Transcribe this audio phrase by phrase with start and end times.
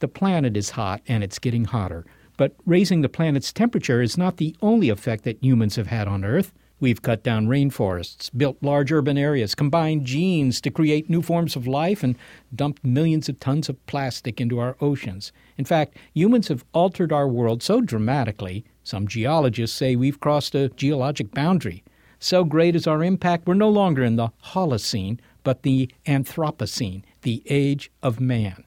[0.00, 2.04] The planet is hot and it's getting hotter.
[2.36, 6.24] But raising the planet's temperature is not the only effect that humans have had on
[6.24, 6.52] Earth.
[6.80, 11.66] We've cut down rainforests, built large urban areas, combined genes to create new forms of
[11.66, 12.16] life, and
[12.54, 15.30] dumped millions of tons of plastic into our oceans.
[15.58, 20.70] In fact, humans have altered our world so dramatically, some geologists say we've crossed a
[20.70, 21.84] geologic boundary.
[22.18, 27.42] So great is our impact, we're no longer in the Holocene, but the Anthropocene, the
[27.46, 28.64] age of man.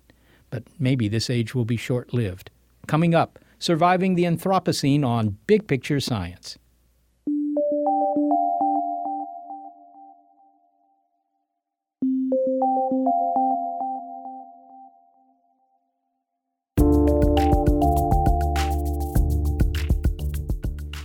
[0.53, 2.51] But maybe this age will be short lived.
[2.85, 6.59] Coming up, surviving the Anthropocene on Big Picture Science.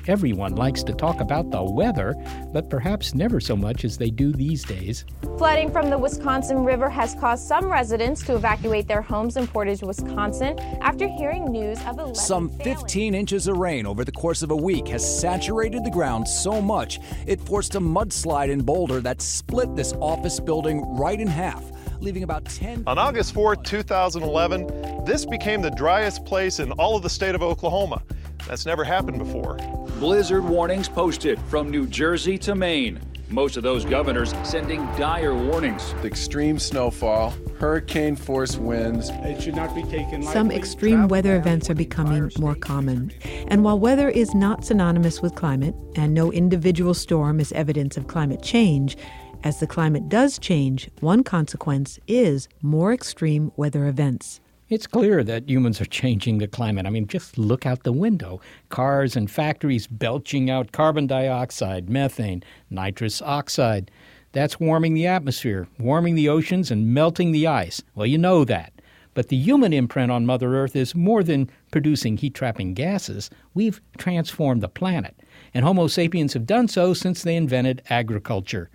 [0.08, 2.14] Everyone likes to talk about the weather,
[2.50, 5.04] but perhaps never so much as they do these days.
[5.36, 9.82] Flooding from the Wisconsin River has caused some residents to evacuate their homes in Portage,
[9.82, 14.50] Wisconsin, after hearing news of 11 Some 15 inches of rain over the course of
[14.50, 19.20] a week has saturated the ground so much it forced a mudslide in Boulder that
[19.20, 21.62] split this office building right in half,
[22.00, 22.84] leaving about 10.
[22.86, 27.42] On August 4, 2011, this became the driest place in all of the state of
[27.42, 28.02] Oklahoma.
[28.48, 29.58] That's never happened before.
[30.00, 32.98] Blizzard warnings posted from New Jersey to Maine.
[33.28, 35.92] Most of those governors sending dire warnings.
[36.02, 39.10] Extreme snowfall, hurricane force winds.
[39.10, 40.32] It should not be taken lightly.
[40.32, 43.12] Some extreme weather events are becoming more common.
[43.48, 48.06] And while weather is not synonymous with climate, and no individual storm is evidence of
[48.06, 48.96] climate change,
[49.44, 54.40] as the climate does change, one consequence is more extreme weather events.
[54.68, 56.84] It's clear that humans are changing the climate.
[56.84, 58.42] I mean, just look out the window.
[58.68, 63.90] Cars and factories belching out carbon dioxide, methane, nitrous oxide.
[64.32, 67.82] That's warming the atmosphere, warming the oceans, and melting the ice.
[67.94, 68.74] Well, you know that.
[69.14, 73.30] But the human imprint on Mother Earth is more than producing heat trapping gases.
[73.54, 75.16] We've transformed the planet.
[75.54, 78.68] And Homo sapiens have done so since they invented agriculture.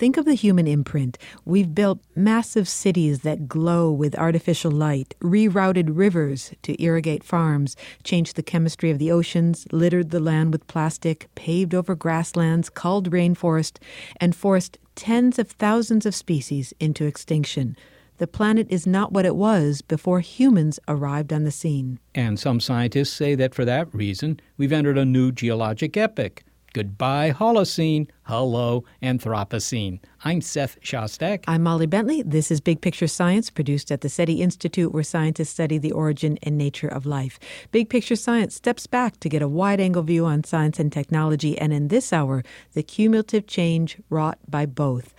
[0.00, 1.18] Think of the human imprint.
[1.44, 8.36] We've built massive cities that glow with artificial light, rerouted rivers to irrigate farms, changed
[8.36, 13.76] the chemistry of the oceans, littered the land with plastic, paved over grasslands, culled rainforest,
[14.18, 17.76] and forced tens of thousands of species into extinction.
[18.16, 21.98] The planet is not what it was before humans arrived on the scene.
[22.14, 26.42] And some scientists say that for that reason, we've entered a new geologic epoch.
[26.72, 28.08] Goodbye, Holocene.
[28.22, 29.98] Hello, Anthropocene.
[30.24, 31.42] I'm Seth Shostak.
[31.48, 32.22] I'm Molly Bentley.
[32.22, 36.38] This is Big Picture Science, produced at the SETI Institute, where scientists study the origin
[36.44, 37.40] and nature of life.
[37.72, 41.58] Big Picture Science steps back to get a wide angle view on science and technology,
[41.58, 42.44] and in this hour,
[42.74, 45.12] the cumulative change wrought by both.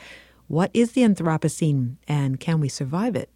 [0.47, 3.29] What is the Anthropocene, and can we survive it?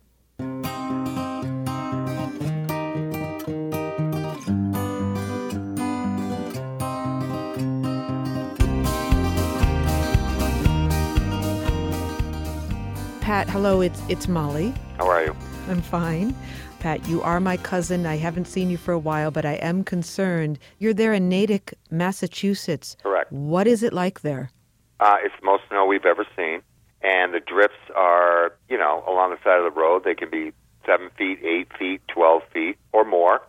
[13.25, 14.71] Pat, hello, it's it's Molly.
[14.99, 15.35] How are you?
[15.67, 16.35] I'm fine.
[16.79, 18.05] Pat, you are my cousin.
[18.05, 20.59] I haven't seen you for a while, but I am concerned.
[20.77, 22.95] You're there in Natick, Massachusetts.
[23.01, 23.31] Correct.
[23.31, 24.51] What is it like there?
[24.99, 26.61] Uh, it's the most snow we've ever seen,
[27.01, 30.03] and the drifts are, you know, along the side of the road.
[30.03, 30.51] They can be
[30.85, 33.41] seven feet, eight feet, twelve feet, or more.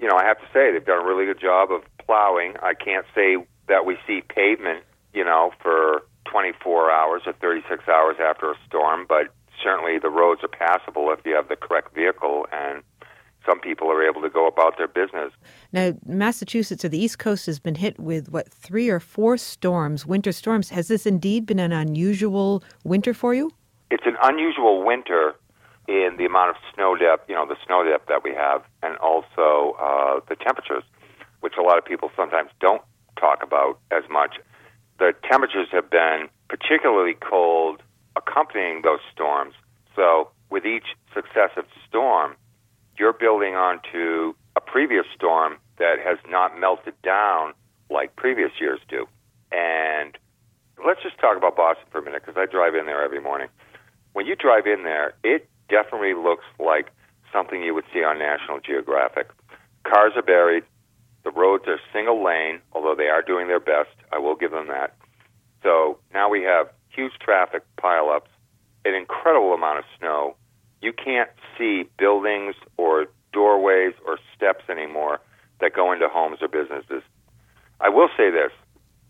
[0.00, 2.54] You know, I have to say they've done a really good job of plowing.
[2.60, 3.36] I can't say
[3.68, 4.82] that we see pavement,
[5.14, 10.42] you know, for 24 hours or 36 hours after a storm, but certainly the roads
[10.42, 12.82] are passable if you have the correct vehicle and
[13.44, 15.32] some people are able to go about their business.
[15.72, 20.04] Now, Massachusetts or the East Coast has been hit with what three or four storms,
[20.04, 20.70] winter storms.
[20.70, 23.52] Has this indeed been an unusual winter for you?
[23.90, 25.34] it's an unusual winter
[25.88, 28.96] in the amount of snow depth, you know, the snow depth that we have, and
[28.96, 30.82] also uh, the temperatures,
[31.40, 32.82] which a lot of people sometimes don't
[33.18, 34.36] talk about as much.
[34.98, 37.82] The temperatures have been particularly cold
[38.16, 39.54] accompanying those storms.
[39.94, 42.36] So, with each successive storm,
[42.98, 47.52] you're building onto a previous storm that has not melted down
[47.90, 49.06] like previous years do.
[49.52, 50.16] And
[50.84, 53.48] let's just talk about Boston for a minute because I drive in there every morning.
[54.12, 56.88] When you drive in there, it definitely looks like
[57.32, 59.28] something you would see on National Geographic.
[59.84, 60.64] Cars are buried.
[61.26, 63.90] The roads are single lane, although they are doing their best.
[64.12, 64.94] I will give them that.
[65.60, 68.30] So now we have huge traffic pileups,
[68.84, 70.36] an incredible amount of snow.
[70.80, 71.28] You can't
[71.58, 75.18] see buildings or doorways or steps anymore
[75.60, 77.02] that go into homes or businesses.
[77.80, 78.52] I will say this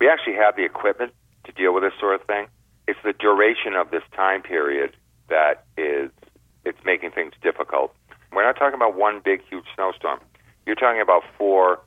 [0.01, 1.13] we actually have the equipment
[1.45, 2.47] to deal with this sort of thing.
[2.89, 4.97] It's the duration of this time period
[5.29, 6.11] that is
[6.65, 7.95] it's making things difficult.
[8.33, 10.21] We're not talking about one big huge snowstorm.
[10.65, 11.81] You're talking about four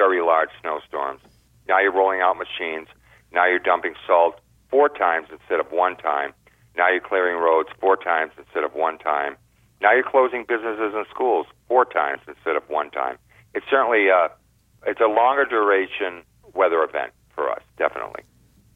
[0.00, 1.20] very large snowstorms.
[1.68, 2.88] Now you're rolling out machines.
[3.32, 6.32] Now you're dumping salt four times instead of one time.
[6.74, 9.36] Now you're clearing roads four times instead of one time.
[9.82, 13.18] Now you're closing businesses and schools four times instead of one time.
[13.54, 14.28] It's certainly a, uh,
[14.86, 16.22] it's a longer duration
[16.54, 18.22] weather event for us, definitely.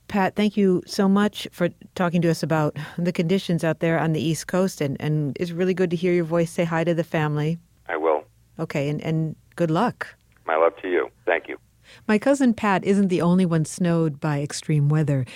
[0.08, 4.12] Pat, thank you so much for talking to us about the conditions out there on
[4.12, 6.50] the East Coast, and, and it's really good to hear your voice.
[6.50, 7.58] Say hi to the family.
[7.88, 8.24] I will.
[8.58, 10.14] Okay, and, and good luck.
[10.46, 11.10] My love to you.
[11.24, 11.58] Thank you.
[12.08, 15.26] My cousin Pat isn't the only one snowed by extreme weather.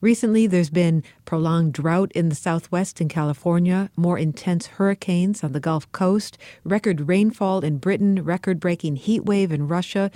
[0.00, 5.60] Recently, there's been prolonged drought in the southwest in California, more intense hurricanes on the
[5.60, 10.10] Gulf Coast, record rainfall in Britain, record breaking heat wave in Russia,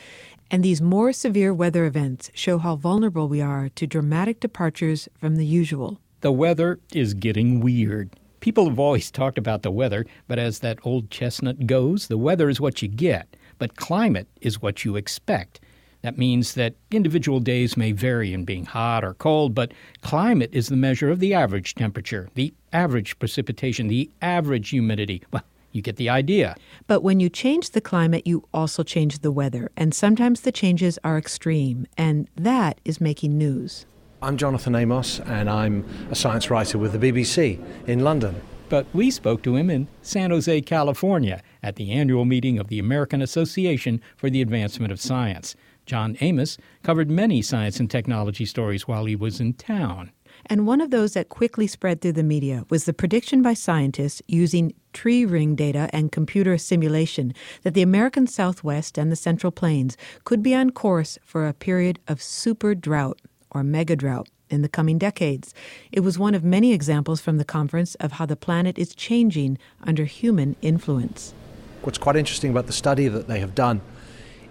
[0.51, 5.37] and these more severe weather events show how vulnerable we are to dramatic departures from
[5.37, 5.99] the usual.
[6.21, 8.11] The weather is getting weird.
[8.41, 12.49] People have always talked about the weather, but as that old chestnut goes, the weather
[12.49, 15.61] is what you get, but climate is what you expect.
[16.03, 20.69] That means that individual days may vary in being hot or cold, but climate is
[20.69, 25.23] the measure of the average temperature, the average precipitation, the average humidity.
[25.31, 26.57] Well, you get the idea.
[26.87, 30.99] But when you change the climate, you also change the weather, and sometimes the changes
[31.05, 33.85] are extreme, and that is making news.
[34.23, 38.41] I'm Jonathan Amos, and I'm a science writer with the BBC in London.
[38.71, 42.79] But we spoke to him in San Jose, California, at the annual meeting of the
[42.79, 45.57] American Association for the Advancement of Science.
[45.87, 50.13] John Amos covered many science and technology stories while he was in town.
[50.47, 54.23] And one of those that quickly spread through the media was the prediction by scientists
[54.29, 57.35] using tree ring data and computer simulation
[57.65, 61.99] that the American Southwest and the Central Plains could be on course for a period
[62.07, 63.21] of super drought
[63.51, 65.55] or mega drought in the coming decades.
[65.93, 69.59] It was one of many examples from the conference of how the planet is changing
[69.83, 71.35] under human influence.
[71.83, 73.81] What's quite interesting about the study that they have done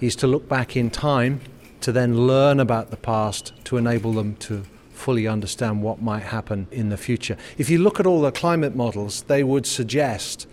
[0.01, 1.41] is to look back in time
[1.81, 6.67] to then learn about the past to enable them to fully understand what might happen
[6.71, 7.37] in the future.
[7.57, 10.45] If you look at all the climate models, they would suggest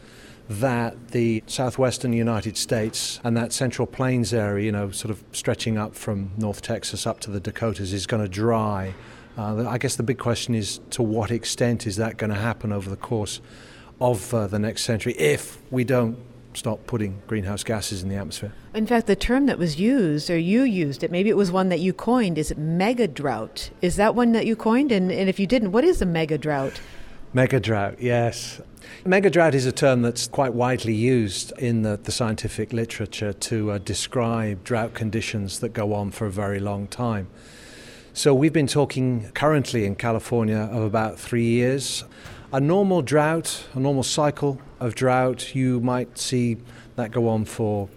[0.49, 5.77] that the southwestern United States and that central plains area, you know, sort of stretching
[5.77, 8.95] up from North Texas up to the Dakotas, is going to dry.
[9.37, 12.73] Uh, I guess the big question is to what extent is that going to happen
[12.73, 13.41] over the course
[14.01, 16.19] of uh, the next century if we don't
[16.55, 18.53] stop putting greenhouse gases in the atmosphere.
[18.75, 21.69] In fact, the term that was used, or you used it, maybe it was one
[21.69, 23.71] that you coined, is mega drought.
[23.83, 24.91] Is that one that you coined?
[24.91, 26.81] And, and if you didn't, what is a mega drought?
[27.35, 28.61] Mega drought, yes.
[29.05, 33.73] Mega drought is a term that's quite widely used in the, the scientific literature to
[33.73, 37.29] uh, describe drought conditions that go on for a very long time.
[38.17, 42.03] So we've been talking currently in California of about three years.
[42.51, 46.57] A normal drought, a normal cycle of drought, you might see
[46.95, 47.91] that go on for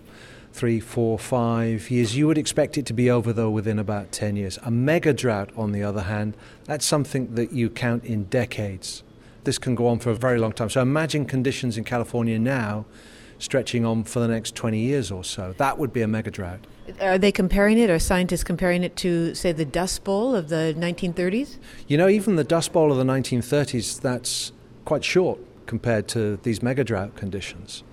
[0.52, 2.18] three, four, five years.
[2.18, 4.60] You would expect it to be over, though, within about 10 years.
[4.64, 6.36] A mega drought, on the other hand,
[6.66, 9.04] that's something that you count in decades.
[9.46, 10.70] This can go on for a very long time.
[10.70, 12.86] So imagine conditions in California now
[13.40, 15.54] stretching on for the next 20 years or so.
[15.58, 16.60] That would be a mega drought.
[17.02, 20.76] Are they comparing it, Are scientists comparing it to, say, the Dust Bowl of the
[20.78, 21.58] 1930s?
[21.88, 24.52] You know, even the Dust Bowl of the 1930s, that's
[24.86, 27.84] quite short compared to these mega drought conditions.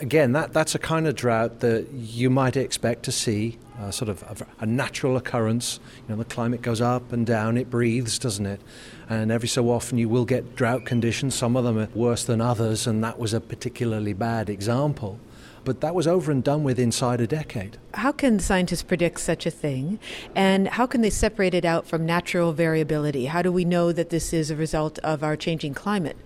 [0.00, 4.08] Again, that, that's a kind of drought that you might expect to see, uh, sort
[4.08, 5.80] of a, a, natural occurrence.
[6.06, 8.60] You know, the climate goes up and down, it breathes, doesn't it?
[9.08, 11.34] And every so often you will get drought conditions.
[11.34, 15.18] Some of them are worse than others, and that was a particularly bad example
[15.64, 17.76] But that was over and done with inside a decade.
[17.94, 19.98] How can scientists predict such a thing?
[20.34, 23.26] And how can they separate it out from natural variability?
[23.26, 26.16] How do we know that this is a result of our changing climate?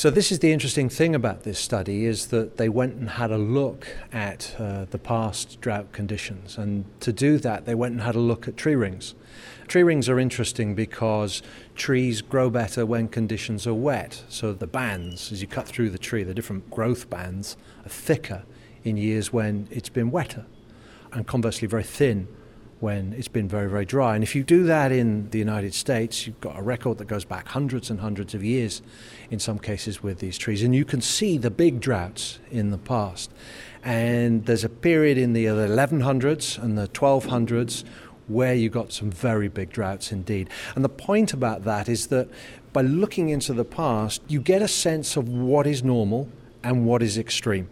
[0.00, 3.30] So this is the interesting thing about this study is that they went and had
[3.30, 8.00] a look at uh, the past drought conditions, and to do that, they went and
[8.00, 9.14] had a look at tree rings.
[9.68, 11.42] Tree rings are interesting because
[11.76, 14.24] trees grow better when conditions are wet.
[14.30, 18.44] So the bands, as you cut through the tree, the different growth bands are thicker
[18.82, 20.46] in years when it's been wetter,
[21.12, 22.26] and conversely very thin
[22.80, 24.14] when it's been very, very dry.
[24.14, 27.26] And if you do that in the United States, you've got a record that goes
[27.26, 28.80] back hundreds and hundreds of years
[29.30, 30.62] in some cases with these trees.
[30.62, 33.30] And you can see the big droughts in the past.
[33.84, 37.84] And there's a period in the 1100s and the 1200s
[38.28, 40.48] where you got some very big droughts indeed.
[40.74, 42.28] And the point about that is that
[42.72, 46.28] by looking into the past, you get a sense of what is normal
[46.62, 47.68] and what is extreme.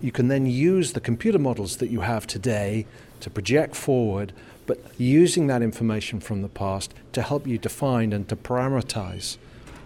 [0.00, 2.86] You can then use the computer models that you have today
[3.20, 4.32] to project forward,
[4.66, 9.36] but using that information from the past to help you define and to parameterize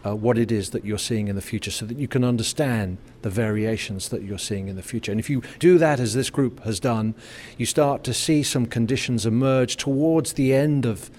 [0.05, 2.99] uh, what it is that you're seeing in the future so that you can understand
[3.23, 5.11] the variations that you're seeing in the future.
[5.11, 7.15] And if you do that, as this group has done,
[7.57, 11.11] you start to see some conditions emerge towards the end of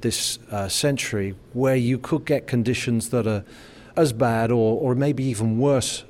[0.00, 3.44] this uh, century where you could get conditions that are
[3.94, 6.04] as bad or, or maybe even worse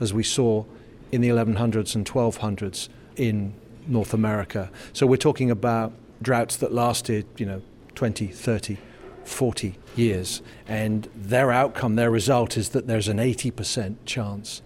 [0.00, 0.64] as we saw
[1.12, 3.54] in the 1100s and 1200s in
[3.90, 4.70] North America.
[4.92, 5.92] So we're talking about
[6.22, 7.62] droughts that lasted, you know,
[7.94, 8.78] 20, 30,
[9.24, 10.42] 40 years.
[10.66, 14.62] And their outcome, their result is that there's an 80% chance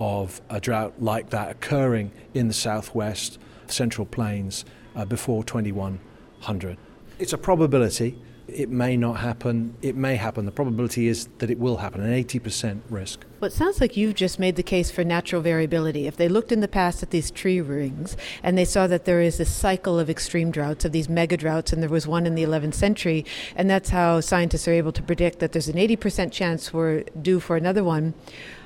[0.00, 4.64] of a drought like that occurring in the southwest, central plains
[4.96, 6.76] uh, before 2100.
[7.18, 8.18] It's a probability.
[8.48, 9.74] It may not happen.
[9.82, 10.46] It may happen.
[10.46, 13.24] The probability is that it will happen, an 80% risk.
[13.40, 16.06] Well, it sounds like you've just made the case for natural variability.
[16.06, 19.20] If they looked in the past at these tree rings and they saw that there
[19.20, 22.34] is a cycle of extreme droughts, of these mega droughts, and there was one in
[22.34, 23.24] the 11th century,
[23.56, 27.40] and that's how scientists are able to predict that there's an 80% chance we're due
[27.40, 28.14] for another one,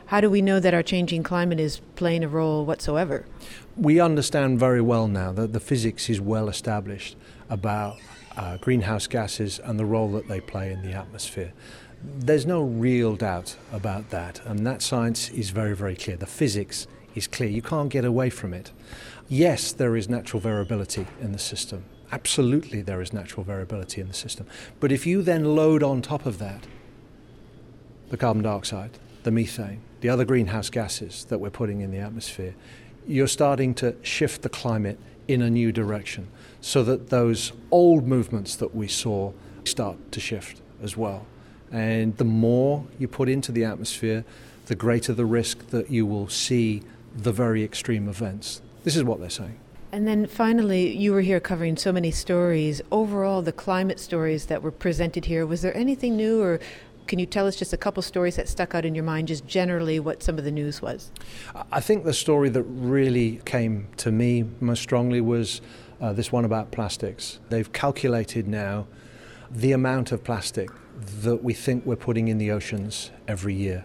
[0.06, 3.26] how do we know that our changing climate is playing a role whatsoever?
[3.76, 7.16] We understand very well now that the physics is well established
[7.50, 7.97] about
[8.37, 11.52] uh, greenhouse gases and the role that they play in the atmosphere.
[12.02, 16.16] There's no real doubt about that, and that science is very, very clear.
[16.16, 17.49] The physics is clear.
[17.49, 18.71] You can't get away from it.
[19.28, 21.85] Yes, there is natural variability in the system.
[22.12, 24.47] Absolutely, there is natural variability in the system.
[24.78, 26.66] But if you then load on top of that
[28.09, 28.90] the carbon dioxide,
[29.25, 32.55] the methane, the other greenhouse gases that we're putting in the atmosphere,
[33.05, 36.28] you're starting to shift the climate in a new direction
[36.66, 39.32] so that those old movements that we saw
[39.62, 41.25] start to shift as well.
[41.70, 44.25] And the more you put into the atmosphere,
[44.66, 46.82] the greater the risk that you will see
[47.16, 48.62] the very extreme events.
[48.82, 49.61] This is what they're saying.
[49.92, 52.82] And then finally, you were here covering so many stories.
[52.90, 56.58] Overall, the climate stories that were presented here, was there anything new or
[57.06, 59.46] can you tell us just a couple stories that stuck out in your mind, just
[59.46, 61.12] generally what some of the news was?
[61.70, 65.61] I think the story that really came to me most strongly was
[66.00, 67.38] uh, this one about plastics.
[67.49, 68.87] They've calculated now
[69.50, 70.71] the amount of plastic
[71.23, 73.85] that we think we're putting in the oceans every year.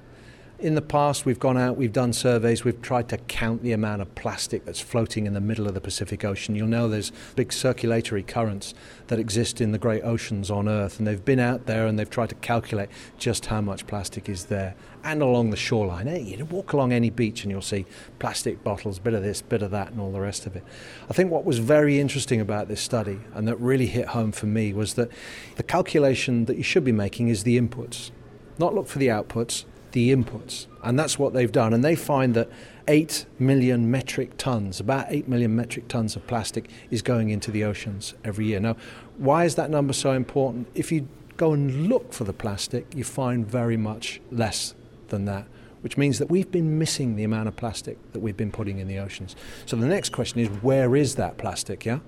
[0.62, 4.04] In the past, we've gone out, we've done surveys, we've tried to count the amount
[4.04, 6.54] of plastic that's floating in the middle of the Pacific Ocean.
[6.54, 8.76] You'll know there's big circulatory currents
[9.08, 12.08] that exist in the great oceans on Earth, and they've been out there and they've
[12.08, 16.08] tried to calculate just how much plastic is there and along the shoreline.
[16.08, 17.88] Eh, you walk along any beach and you'll see
[18.20, 20.64] plastic bottles, bit of this, bit of that, and all the rest of it.
[21.10, 24.46] I think what was very interesting about this study and that really hit home for
[24.46, 25.10] me was that
[25.56, 28.12] the calculation that you should be making is the inputs,
[28.60, 30.68] not look for the outputs the inputs.
[30.84, 31.74] And that's what they've done.
[31.74, 32.50] And they find that
[32.88, 37.64] 8 million metric tons, about 8 million metric tons of plastic is going into the
[37.64, 38.60] oceans every year.
[38.60, 38.76] Now,
[39.18, 40.68] why is that number so important?
[40.74, 41.08] If you
[41.38, 44.74] go and look for the plastic, you find very much less
[45.10, 45.46] than that,
[45.82, 48.88] which means that we've been missing the amount of plastic that we've been putting in
[48.88, 49.36] the oceans.
[49.66, 52.00] So the next question is where is that plastic, yeah?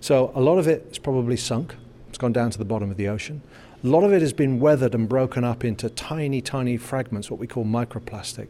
[0.00, 1.74] So a lot of it is probably sunk.
[2.08, 3.42] It's gone down to the bottom of the ocean.
[3.82, 7.40] A lot of it has been weathered and broken up into tiny, tiny fragments, what
[7.40, 8.48] we call microplastic.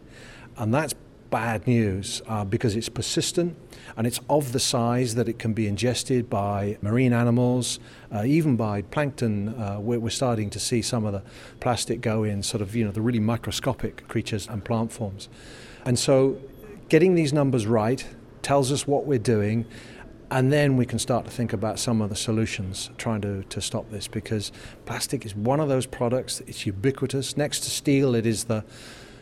[0.56, 0.92] And that's
[1.30, 3.56] bad news uh, because it's persistent
[3.96, 7.78] and it's of the size that it can be ingested by marine animals,
[8.12, 9.50] uh, even by plankton.
[9.50, 11.22] Uh, we're, we're, starting to see some of the
[11.60, 15.28] plastic go in sort of, you know, the really microscopic creatures and plant forms.
[15.84, 16.38] And so
[16.88, 18.04] getting these numbers right
[18.42, 19.64] tells us what we're doing
[20.30, 23.60] and then we can start to think about some of the solutions trying to, to
[23.60, 24.52] stop this because
[24.87, 27.37] plastic is one of those products, it's ubiquitous.
[27.37, 28.64] Next to steel, it is the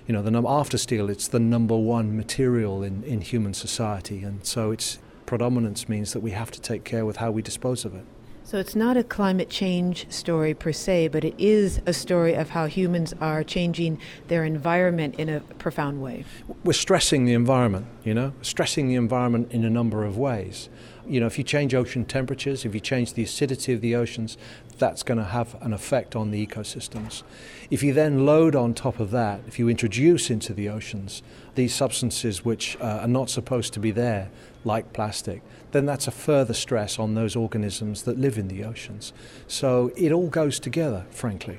[0.06, 4.22] you know, the num- after steel, it's the number one material in, in human society.
[4.22, 7.84] And so its predominance means that we have to take care with how we dispose
[7.84, 8.06] of it.
[8.42, 12.48] So it's not a climate change story per se, but it is a story of
[12.48, 16.24] how humans are changing their environment in a profound way.
[16.64, 20.70] We're stressing the environment, you know, stressing the environment in a number of ways.
[21.08, 24.36] You know, if you change ocean temperatures, if you change the acidity of the oceans,
[24.78, 27.22] that's going to have an effect on the ecosystems.
[27.70, 31.22] If you then load on top of that, if you introduce into the oceans
[31.54, 34.30] these substances which uh, are not supposed to be there,
[34.64, 39.12] like plastic, then that's a further stress on those organisms that live in the oceans.
[39.46, 41.58] So it all goes together, frankly.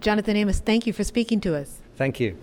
[0.00, 1.78] Jonathan Amos, thank you for speaking to us.
[1.96, 2.36] Thank you.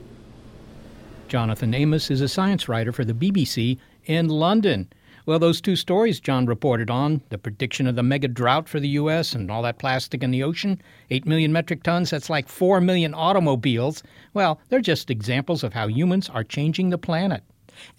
[1.28, 4.88] Jonathan Amos is a science writer for the BBC in London.
[5.30, 8.88] Well, those two stories John reported on the prediction of the mega drought for the
[8.88, 9.34] U.S.
[9.34, 10.82] and all that plastic in the ocean
[11.12, 14.02] 8 million metric tons, that's like 4 million automobiles.
[14.34, 17.44] Well, they're just examples of how humans are changing the planet.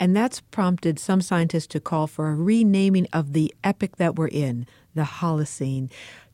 [0.00, 4.26] And that's prompted some scientists to call for a renaming of the epoch that we're
[4.26, 5.88] in, the Holocene,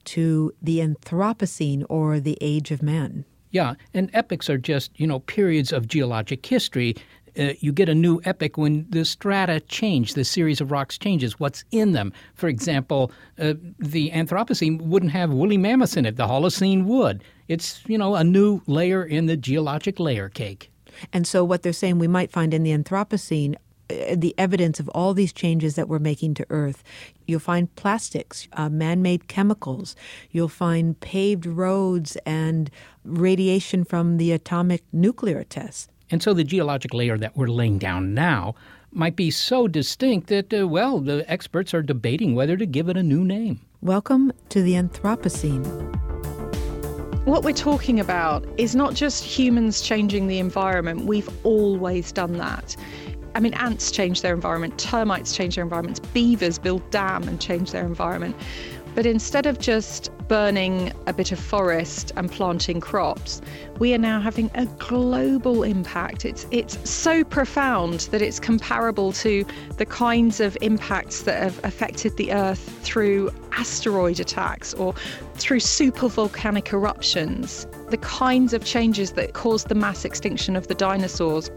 [0.05, 3.27] to the Anthropocene or the Age of Man.
[3.51, 6.97] Yeah, and epochs are just, you know, periods of geologic history.
[7.39, 11.39] Uh, you get a new epoch when the strata change, the series of rocks changes,
[11.39, 12.13] what's in them.
[12.35, 17.23] For example, uh, the Anthropocene wouldn't have woolly mammoths in it, the Holocene would.
[17.49, 20.71] It's, you know, a new layer in the geologic layer cake.
[21.13, 23.57] And so, what they're saying we might find in the Anthropocene
[23.89, 26.83] uh, the evidence of all these changes that we're making to Earth.
[27.27, 29.95] You'll find plastics, uh, man made chemicals.
[30.31, 32.71] You'll find paved roads and
[33.05, 35.89] radiation from the atomic nuclear tests.
[36.09, 38.55] And so the geologic layer that we're laying down now
[38.93, 42.97] might be so distinct that, uh, well, the experts are debating whether to give it
[42.97, 43.61] a new name.
[43.83, 45.67] Welcome to the Anthropocene.
[47.27, 52.77] What we're talking about is not just humans changing the environment, we've always done that.
[53.35, 57.73] I mean, ants change their environment, termites change their environments, beavers build dam and change
[57.73, 58.37] their environment.
[58.97, 63.43] But instead of just burning a bit of forest and planting crops,
[63.79, 66.25] we are now having a global impact.
[66.25, 69.45] It's it's so profound that it's comparable to
[69.77, 74.95] the kinds of impacts that have affected the earth through asteroid attacks or
[75.35, 77.67] through supervolcanic eruptions.
[77.91, 81.51] The kinds of changes that caused the mass extinction of the dinosaurs.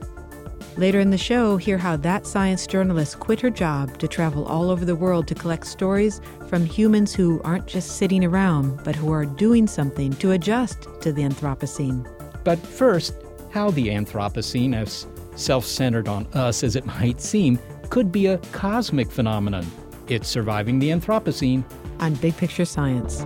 [0.80, 4.70] Later in the show, hear how that science journalist quit her job to travel all
[4.70, 9.12] over the world to collect stories from humans who aren't just sitting around, but who
[9.12, 12.08] are doing something to adjust to the Anthropocene.
[12.46, 13.14] But first,
[13.50, 18.38] how the Anthropocene, as self centered on us as it might seem, could be a
[18.54, 19.70] cosmic phenomenon.
[20.08, 21.66] It's surviving the Anthropocene
[22.00, 23.26] on Big Picture Science.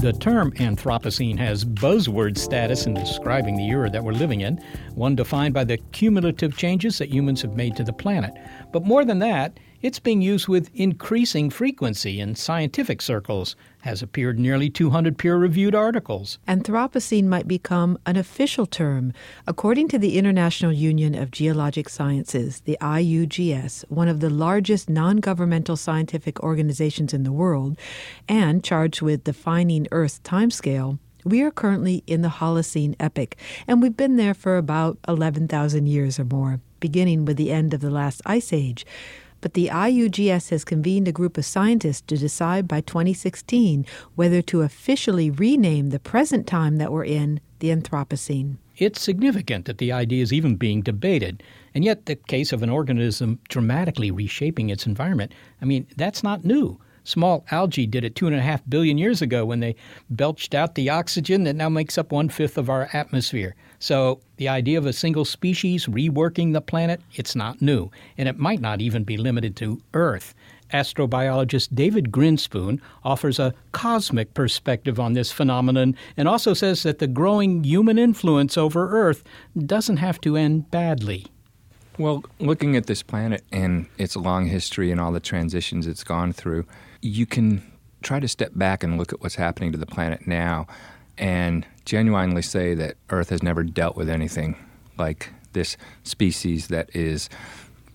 [0.00, 4.58] The term Anthropocene has buzzword status in describing the era that we're living in,
[4.94, 8.32] one defined by the cumulative changes that humans have made to the planet.
[8.72, 14.36] But more than that, it's being used with increasing frequency in scientific circles, has appeared
[14.36, 16.38] in nearly 200 peer reviewed articles.
[16.46, 19.12] Anthropocene might become an official term.
[19.46, 25.16] According to the International Union of Geologic Sciences, the IUGS, one of the largest non
[25.16, 27.78] governmental scientific organizations in the world,
[28.28, 33.96] and charged with defining Earth's timescale, we are currently in the Holocene epoch, and we've
[33.96, 38.22] been there for about 11,000 years or more, beginning with the end of the last
[38.24, 38.86] ice age
[39.40, 44.62] but the IUGS has convened a group of scientists to decide by 2016 whether to
[44.62, 48.56] officially rename the present time that we're in the Anthropocene.
[48.76, 51.42] It's significant that the idea is even being debated,
[51.74, 56.44] and yet the case of an organism dramatically reshaping its environment, I mean, that's not
[56.44, 56.80] new.
[57.04, 59.76] Small algae did it two and a half billion years ago when they
[60.08, 63.54] belched out the oxygen that now makes up one fifth of our atmosphere.
[63.80, 68.38] So the idea of a single species reworking the planet, it's not new, and it
[68.38, 70.34] might not even be limited to Earth.
[70.70, 77.06] Astrobiologist David Grinspoon offers a cosmic perspective on this phenomenon and also says that the
[77.06, 79.24] growing human influence over Earth
[79.66, 81.26] doesn't have to end badly.
[81.98, 86.32] Well, looking at this planet and its long history and all the transitions it's gone
[86.32, 86.66] through,
[87.00, 87.62] you can
[88.02, 90.66] try to step back and look at what's happening to the planet now
[91.18, 94.54] and genuinely say that Earth has never dealt with anything
[94.96, 97.28] like this species that is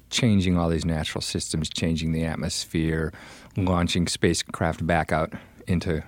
[0.09, 3.13] changing all these natural systems, changing the atmosphere,
[3.55, 5.31] launching spacecraft back out
[5.65, 6.03] into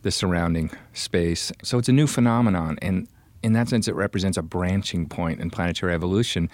[0.00, 1.52] the surrounding space.
[1.62, 3.06] So it's a new phenomenon, and
[3.42, 6.48] in that sense, it represents a branching point in planetary evolution.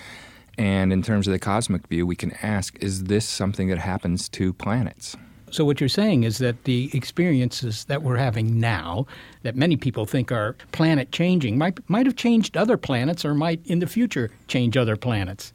[0.59, 4.29] And in terms of the cosmic view, we can ask is this something that happens
[4.31, 5.17] to planets?
[5.53, 9.07] So, what you're saying is that the experiences that we're having now,
[9.43, 13.61] that many people think are planet changing, might, might have changed other planets or might
[13.67, 15.53] in the future change other planets.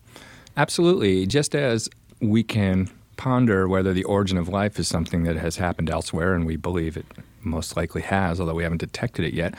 [0.56, 1.26] Absolutely.
[1.26, 1.90] Just as
[2.22, 6.46] we can ponder whether the origin of life is something that has happened elsewhere, and
[6.46, 7.08] we believe it
[7.42, 9.56] most likely has, although we haven't detected it yet,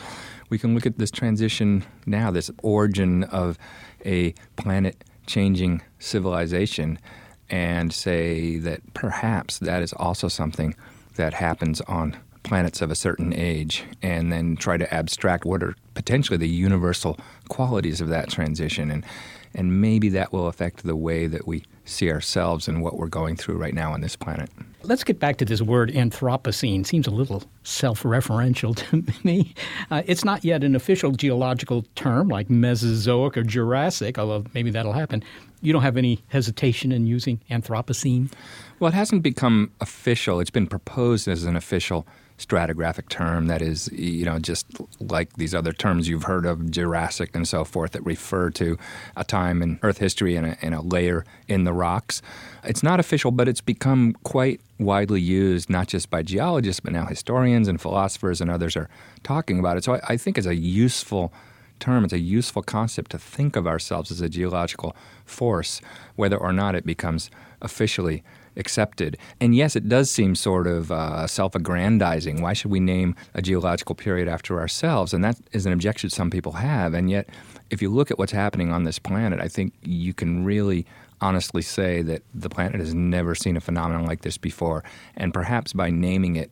[0.50, 3.58] we can look at this transition now, this origin of
[4.06, 6.96] a planet changing civilization
[7.50, 10.74] and say that perhaps that is also something
[11.16, 15.74] that happens on planets of a certain age, and then try to abstract what are
[15.94, 18.90] potentially the universal qualities of that transition.
[18.90, 19.04] And,
[19.54, 23.36] and maybe that will affect the way that we see ourselves and what we're going
[23.36, 24.50] through right now on this planet.
[24.82, 26.86] Let's get back to this word Anthropocene.
[26.86, 29.54] Seems a little self referential to me.
[29.90, 34.92] Uh, it's not yet an official geological term like Mesozoic or Jurassic, although maybe that'll
[34.92, 35.22] happen.
[35.60, 38.32] You don't have any hesitation in using Anthropocene?
[38.78, 40.40] Well, it hasn't become official.
[40.40, 42.06] It's been proposed as an official
[42.38, 44.66] stratigraphic term that is, you know, just
[45.00, 48.78] like these other terms you've heard of, Jurassic and so forth, that refer to
[49.16, 52.22] a time in Earth history and a, and a layer in the rocks.
[52.62, 57.06] It's not official, but it's become quite widely used, not just by geologists, but now
[57.06, 58.88] historians and philosophers and others are
[59.24, 59.82] talking about it.
[59.82, 61.32] So I, I think it's a useful
[61.80, 62.04] term.
[62.04, 65.80] It's a useful concept to think of ourselves as a geological force,
[66.16, 68.22] whether or not it becomes officially
[68.56, 69.16] accepted.
[69.40, 72.42] And yes, it does seem sort of uh, self aggrandizing.
[72.42, 75.14] Why should we name a geological period after ourselves?
[75.14, 76.92] And that is an objection some people have.
[76.92, 77.28] And yet,
[77.70, 80.86] if you look at what's happening on this planet, I think you can really
[81.20, 84.84] honestly say that the planet has never seen a phenomenon like this before.
[85.16, 86.50] And perhaps by naming it,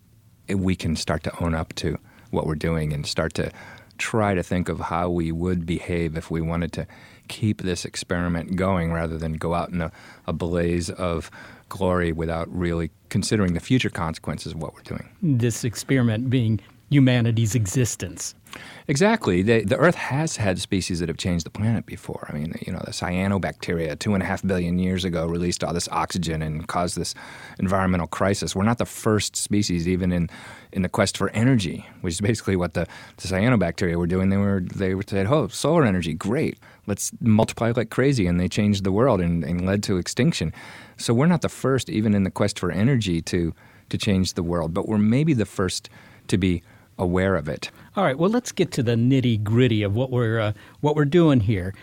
[0.48, 1.98] we can start to own up to
[2.30, 3.50] what we're doing and start to
[3.98, 6.86] try to think of how we would behave if we wanted to
[7.28, 9.90] keep this experiment going rather than go out in a,
[10.26, 11.30] a blaze of
[11.68, 15.08] glory without really considering the future consequences of what we're doing.
[15.22, 18.34] This experiment being humanity's existence.
[18.88, 19.42] Exactly.
[19.42, 22.26] The, the, Earth has had species that have changed the planet before.
[22.28, 25.74] I mean, you know, the cyanobacteria two and a half billion years ago released all
[25.74, 27.14] this oxygen and caused this
[27.58, 28.54] environmental crisis.
[28.54, 30.30] We're not the first species, even in,
[30.72, 34.30] in the quest for energy, which is basically what the, the cyanobacteria were doing.
[34.30, 36.58] They were they were said, "Oh, solar energy, great!
[36.86, 40.52] Let's multiply like crazy," and they changed the world and, and led to extinction.
[40.96, 43.54] So we're not the first, even in the quest for energy, to
[43.88, 45.88] to change the world, but we're maybe the first
[46.28, 46.62] to be
[46.98, 47.70] aware of it.
[47.96, 48.18] All right.
[48.18, 51.74] Well, let's get to the nitty gritty of what we're uh, what we're doing here.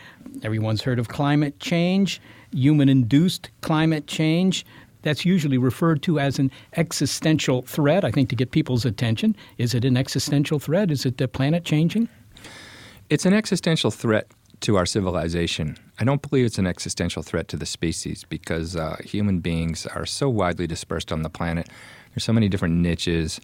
[0.44, 2.22] Everyone's heard of climate change,
[2.52, 4.64] human-induced climate change.
[5.02, 8.06] That's usually referred to as an existential threat.
[8.06, 10.92] I think to get people's attention, is it an existential threat?
[10.92, 12.08] Is it the planet changing?
[13.10, 14.28] It's an existential threat
[14.62, 15.78] to our civilization.
[16.00, 20.06] I don't believe it's an existential threat to the species because uh, human beings are
[20.06, 21.70] so widely dispersed on the planet.
[22.14, 23.42] There's so many different niches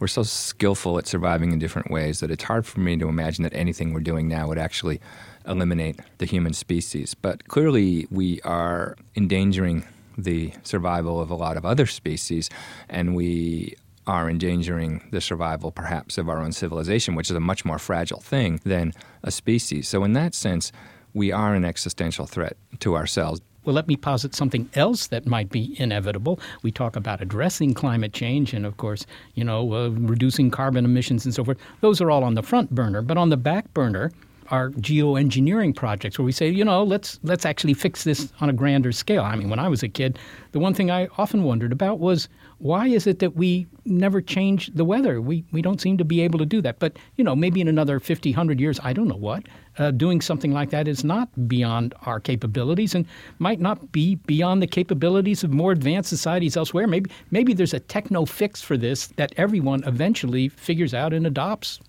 [0.00, 3.44] we're so skillful at surviving in different ways that it's hard for me to imagine
[3.44, 5.00] that anything we're doing now would actually
[5.46, 7.14] eliminate the human species.
[7.14, 9.86] But clearly, we are endangering
[10.16, 12.48] the survival of a lot of other species,
[12.88, 17.64] and we are endangering the survival, perhaps, of our own civilization, which is a much
[17.64, 19.86] more fragile thing than a species.
[19.86, 20.72] So, in that sense,
[21.12, 23.40] we are an existential threat to ourselves.
[23.64, 26.40] Well, let me posit something else that might be inevitable.
[26.62, 31.26] We talk about addressing climate change and, of course, you know, uh, reducing carbon emissions
[31.26, 31.58] and so forth.
[31.80, 33.02] Those are all on the front burner.
[33.02, 34.12] But on the back burner,
[34.50, 38.52] are geoengineering projects where we say, you know, let's let's actually fix this on a
[38.52, 39.22] grander scale.
[39.22, 40.18] I mean, when I was a kid,
[40.52, 44.70] the one thing I often wondered about was why is it that we never change
[44.74, 45.20] the weather?
[45.20, 46.78] We we don't seem to be able to do that.
[46.78, 49.44] But you know, maybe in another 50, 100 years, I don't know what,
[49.78, 53.06] uh, doing something like that is not beyond our capabilities and
[53.38, 56.86] might not be beyond the capabilities of more advanced societies elsewhere.
[56.86, 61.80] Maybe maybe there's a techno fix for this that everyone eventually figures out and adopts.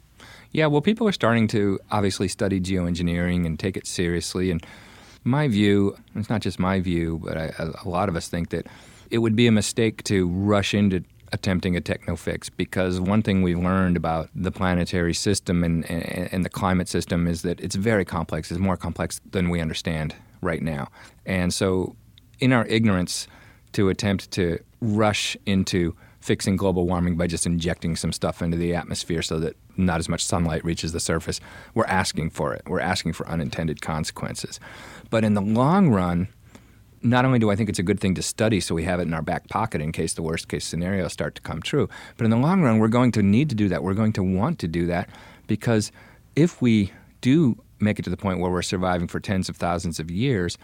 [0.52, 4.52] Yeah, well, people are starting to obviously study geoengineering and take it seriously.
[4.52, 4.66] And
[5.24, 8.68] my view, it's not just my view, but I, a lot of us think that
[9.10, 13.42] it would be a mistake to rush into attempting a techno fix because one thing
[13.42, 17.76] we've learned about the planetary system and, and, and, the climate system is that it's
[17.76, 18.52] very complex.
[18.52, 20.90] It's more complex than we understand right now.
[21.26, 21.96] And so,
[22.40, 23.28] in our ignorance,
[23.74, 28.74] to attempt to rush into fixing global warming by just injecting some stuff into the
[28.76, 31.42] atmosphere so that not as much sunlight reaches the surface,
[31.74, 32.62] we're asking for it.
[32.68, 34.60] We're asking for unintended consequences.
[35.10, 36.28] But in the long run,
[37.04, 39.04] not only do I think it's a good thing to study so we have it
[39.04, 42.26] in our back pocket in case the worst case scenarios start to come true, but
[42.26, 43.84] in the long run, we're going to need to do that.
[43.84, 45.10] We're going to want to do that
[45.48, 45.92] because
[46.36, 50.00] if we do make it to the point where we're surviving for tens of thousands
[50.00, 50.58] of years,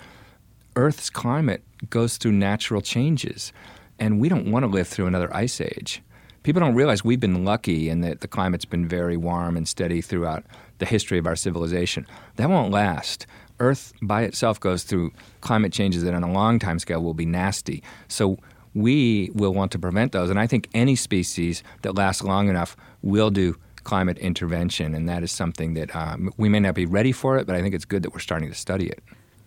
[0.75, 3.51] Earth's climate goes through natural changes,
[3.99, 6.01] and we don't want to live through another ice age.
[6.43, 10.01] People don't realize we've been lucky in that the climate's been very warm and steady
[10.01, 10.45] throughout
[10.77, 12.07] the history of our civilization.
[12.37, 13.27] That won't last.
[13.59, 17.25] Earth by itself goes through climate changes that on a long time scale will be
[17.25, 17.83] nasty.
[18.07, 18.37] So
[18.73, 20.29] we will want to prevent those.
[20.29, 24.93] And I think any species that lasts long enough will do climate intervention.
[24.93, 27.61] And that is something that um, we may not be ready for it, but I
[27.61, 29.01] think it's good that we're starting to study it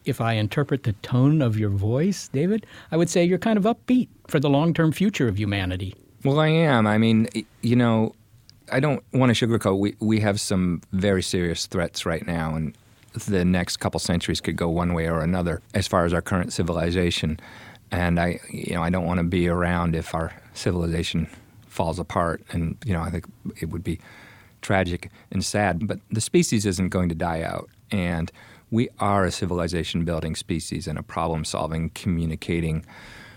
[0.04, 3.64] if I interpret the tone of your voice, David, I would say you're kind of
[3.64, 5.94] upbeat for the long term future of humanity.
[6.24, 6.86] Well, I am.
[6.86, 7.28] I mean,
[7.62, 8.14] you know,
[8.72, 9.78] I don't want to sugarcoat.
[9.78, 12.76] We, we have some very serious threats right now, and
[13.26, 16.52] the next couple centuries could go one way or another as far as our current
[16.52, 17.40] civilization.
[17.90, 21.28] And I, you know, I don't want to be around if our civilization
[21.66, 22.42] falls apart.
[22.50, 23.24] And you know, I think
[23.60, 23.98] it would be
[24.62, 25.86] tragic and sad.
[25.86, 28.30] But the species isn't going to die out, and
[28.70, 32.84] we are a civilization building species and a problem solving, communicating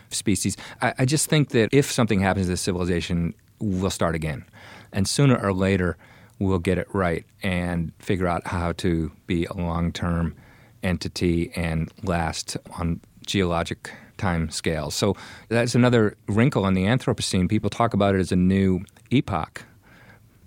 [0.10, 0.56] species.
[0.82, 4.46] I, I, just think that if something happens to the civilization, we'll start again.
[4.92, 5.98] And sooner or later,
[6.40, 10.36] we'll get it right and figure out how to be a long term
[10.84, 14.94] entity and last on geologic time scales.
[14.94, 15.16] So
[15.50, 17.50] that's another wrinkle in the Anthropocene.
[17.50, 19.64] People talk about it as a new epoch.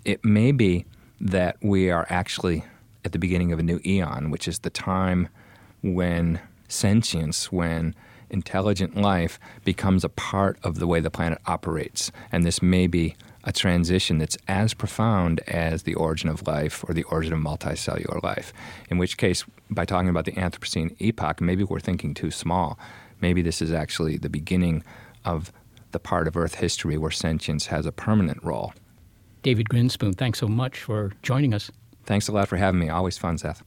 [0.05, 0.85] It may be
[1.21, 2.65] that we are actually
[3.07, 5.29] at the beginning of a new eon, which is the time
[5.81, 7.95] when sentience, when
[8.31, 12.11] intelligent life becomes a part of the way the planet operates.
[12.33, 13.15] And this may be
[13.45, 18.21] a transition that's as profound as the origin of life or the origin of multicellular
[18.25, 18.53] life.
[18.91, 22.77] In which case, by talking about the Anthropocene epoch, maybe we're thinking too small.
[23.21, 24.83] Maybe this is actually the beginning
[25.25, 25.53] of
[25.93, 28.75] the part of Earth history where sentience has a permanent role.
[29.45, 31.71] David Grinspoon, thanks so much for joining us.
[32.07, 32.89] Thanks a lot for having me.
[32.89, 33.63] Always fun, Seth.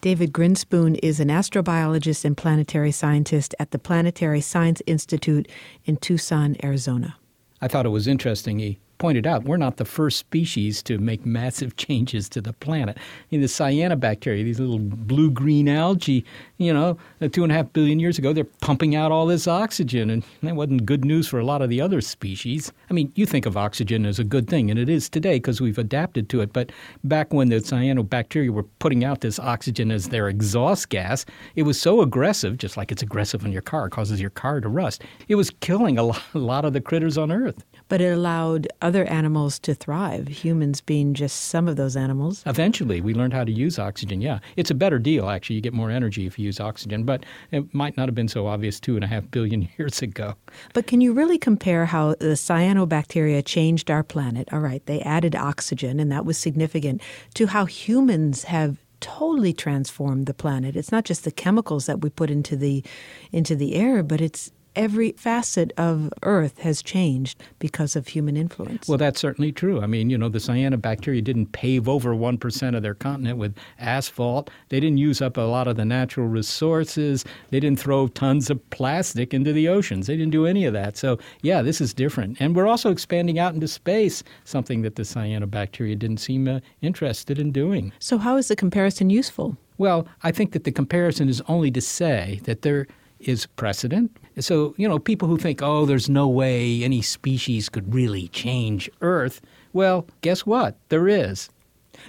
[0.00, 5.48] David Grinspoon is an astrobiologist and planetary scientist at the Planetary Science Institute
[5.84, 7.16] in Tucson, Arizona.
[7.60, 8.58] I thought it was interesting.
[8.58, 12.98] He pointed out, we're not the first species to make massive changes to the planet.
[13.30, 16.24] In the cyanobacteria, these little blue green algae,
[16.58, 19.46] you know, uh, two and a half billion years ago, they're pumping out all this
[19.46, 22.72] oxygen, and that wasn't good news for a lot of the other species.
[22.90, 25.60] I mean, you think of oxygen as a good thing, and it is today because
[25.60, 26.52] we've adapted to it.
[26.52, 26.72] But
[27.04, 31.80] back when the cyanobacteria were putting out this oxygen as their exhaust gas, it was
[31.80, 35.02] so aggressive, just like it's aggressive in your car, causes your car to rust.
[35.28, 39.58] It was killing a lot of the critters on Earth but it allowed other animals
[39.60, 42.42] to thrive, humans being just some of those animals.
[42.46, 44.20] Eventually, we learned how to use oxygen.
[44.20, 45.56] Yeah, it's a better deal, actually.
[45.56, 48.46] You get more energy if you use oxygen, but it might not have been so
[48.46, 50.34] obvious two and a half billion years ago.
[50.72, 54.48] But can you really compare how the cyanobacteria changed our planet?
[54.52, 57.02] All right, they added oxygen, and that was significant,
[57.34, 60.74] to how humans have totally transformed the planet.
[60.74, 62.82] It's not just the chemicals that we put into the
[63.30, 68.86] into the air, but it's every facet of Earth has changed because of human influence.
[68.86, 69.80] Well, that's certainly true.
[69.80, 74.50] I mean, you know, the cyanobacteria didn't pave over 1% of their continent with asphalt.
[74.68, 77.24] They didn't use up a lot of the natural resources.
[77.50, 80.06] They didn't throw tons of plastic into the oceans.
[80.06, 80.96] They didn't do any of that.
[80.96, 82.36] So, yeah, this is different.
[82.40, 87.38] And we're also expanding out into space, something that the cyanobacteria didn't seem uh, interested
[87.38, 87.92] in doing.
[87.98, 89.56] So, how is the comparison useful?
[89.78, 92.86] Well, I think that the comparison is only to say that there
[93.20, 94.16] is precedent.
[94.40, 98.90] So, you know, people who think, oh, there's no way any species could really change
[99.00, 99.40] Earth,
[99.72, 100.76] well, guess what?
[100.88, 101.48] There is.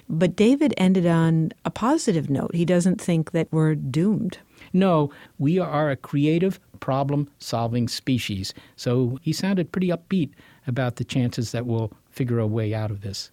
[0.10, 2.54] But David ended on a positive note.
[2.54, 4.38] He doesn't think that we're doomed.
[4.74, 8.54] No, we are a creative, problem solving species.
[8.76, 10.32] So he sounded pretty upbeat
[10.66, 13.32] about the chances that we'll figure a way out of this.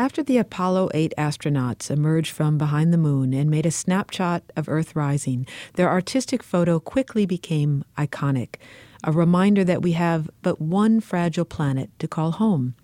[0.00, 4.66] After the Apollo 8 astronauts emerged from behind the moon and made a snapshot of
[4.66, 8.54] Earth rising, their artistic photo quickly became iconic,
[9.04, 12.74] a reminder that we have but one fragile planet to call home.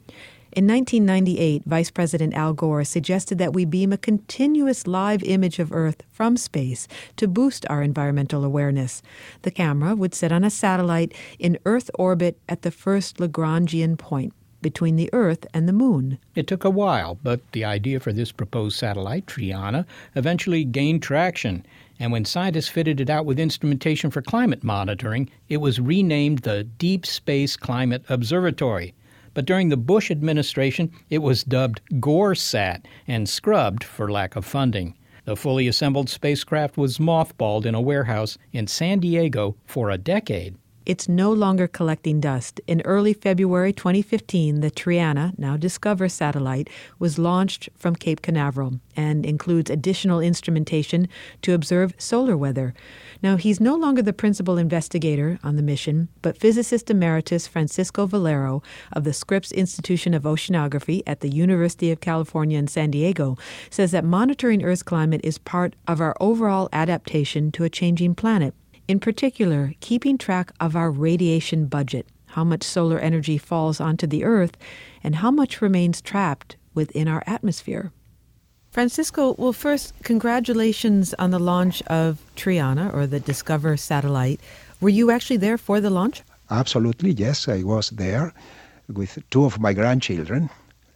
[0.53, 5.73] In 1998, Vice President Al Gore suggested that we beam a continuous live image of
[5.73, 9.01] Earth from space to boost our environmental awareness.
[9.41, 14.35] The camera would sit on a satellite in Earth orbit at the first Lagrangian point
[14.67, 16.19] between the Earth and the Moon.
[16.35, 21.65] It took a while, but the idea for this proposed satellite, Triana, eventually gained traction.
[22.01, 26.65] And when scientists fitted it out with instrumentation for climate monitoring, it was renamed the
[26.65, 28.93] Deep Space Climate Observatory.
[29.35, 34.97] But during the Bush administration, it was dubbed GORESAT and scrubbed for lack of funding.
[35.27, 40.57] The fully assembled spacecraft was mothballed in a warehouse in San Diego for a decade
[40.87, 42.61] it's no longer collecting dust.
[42.69, 46.71] In early February 2015, the Triana, now DSCOVR satellite,
[47.01, 51.09] was launched from Cape Canaveral and includes additional instrumentation
[51.43, 52.73] to observe solar weather.
[53.21, 58.63] Now, he's no longer the principal investigator on the mission, but physicist emeritus Francisco Valero
[58.93, 63.37] of the Scripps Institution of Oceanography at the University of California in San Diego
[63.71, 68.55] says that monitoring Earth's climate is part of our overall adaptation to a changing planet.
[68.89, 74.23] In particular, keeping track of our radiation budget, how much solar energy falls onto the
[74.23, 74.57] Earth,
[75.03, 77.91] and how much remains trapped within our atmosphere.
[78.71, 84.41] Francisco, well, first, congratulations on the launch of Triana, or the DSCOVR satellite.
[84.81, 86.23] Were you actually there for the launch?
[86.51, 87.49] Absolutely, yes.
[87.49, 88.33] I was there
[88.87, 90.49] with two of my grandchildren,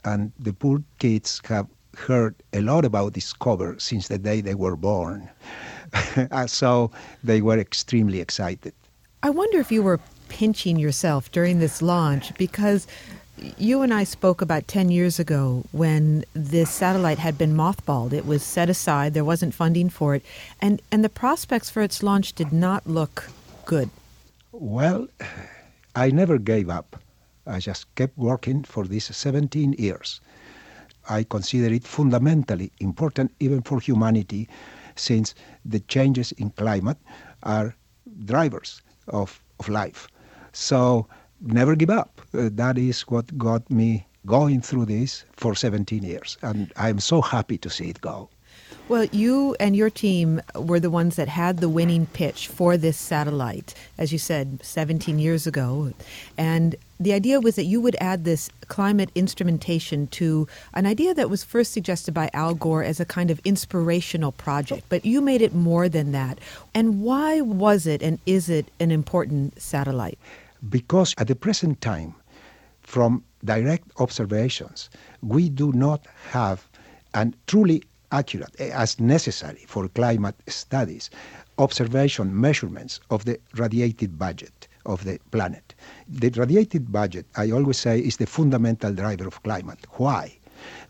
[0.04, 4.76] and the poor kids have heard a lot about DSCOVR since the day they were
[4.76, 5.28] born.
[6.30, 6.90] Uh, so
[7.22, 8.72] they were extremely excited.
[9.22, 12.86] I wonder if you were pinching yourself during this launch because
[13.58, 18.12] you and I spoke about 10 years ago when this satellite had been mothballed.
[18.12, 20.22] It was set aside, there wasn't funding for it,
[20.60, 23.30] and, and the prospects for its launch did not look
[23.64, 23.90] good.
[24.52, 25.08] Well,
[25.94, 26.96] I never gave up.
[27.46, 30.20] I just kept working for these 17 years.
[31.08, 34.48] I consider it fundamentally important, even for humanity,
[34.96, 36.98] since the changes in climate
[37.42, 37.74] are
[38.24, 40.08] drivers of, of life.
[40.52, 41.06] So
[41.40, 42.20] never give up.
[42.34, 46.36] Uh, that is what got me going through this for 17 years.
[46.42, 48.28] And I'm so happy to see it go.
[48.90, 52.96] Well, you and your team were the ones that had the winning pitch for this
[52.96, 55.92] satellite, as you said, 17 years ago.
[56.36, 61.30] And the idea was that you would add this climate instrumentation to an idea that
[61.30, 64.86] was first suggested by Al Gore as a kind of inspirational project.
[64.88, 66.40] But you made it more than that.
[66.74, 70.18] And why was it and is it an important satellite?
[70.68, 72.16] Because at the present time,
[72.82, 74.90] from direct observations,
[75.22, 76.66] we do not have
[77.14, 81.10] an truly accurate eh, as necessary for climate studies
[81.58, 85.74] observation measurements of the radiated budget of the planet.
[86.08, 89.86] The radiated budget, I always say, is the fundamental driver of climate.
[89.92, 90.38] Why?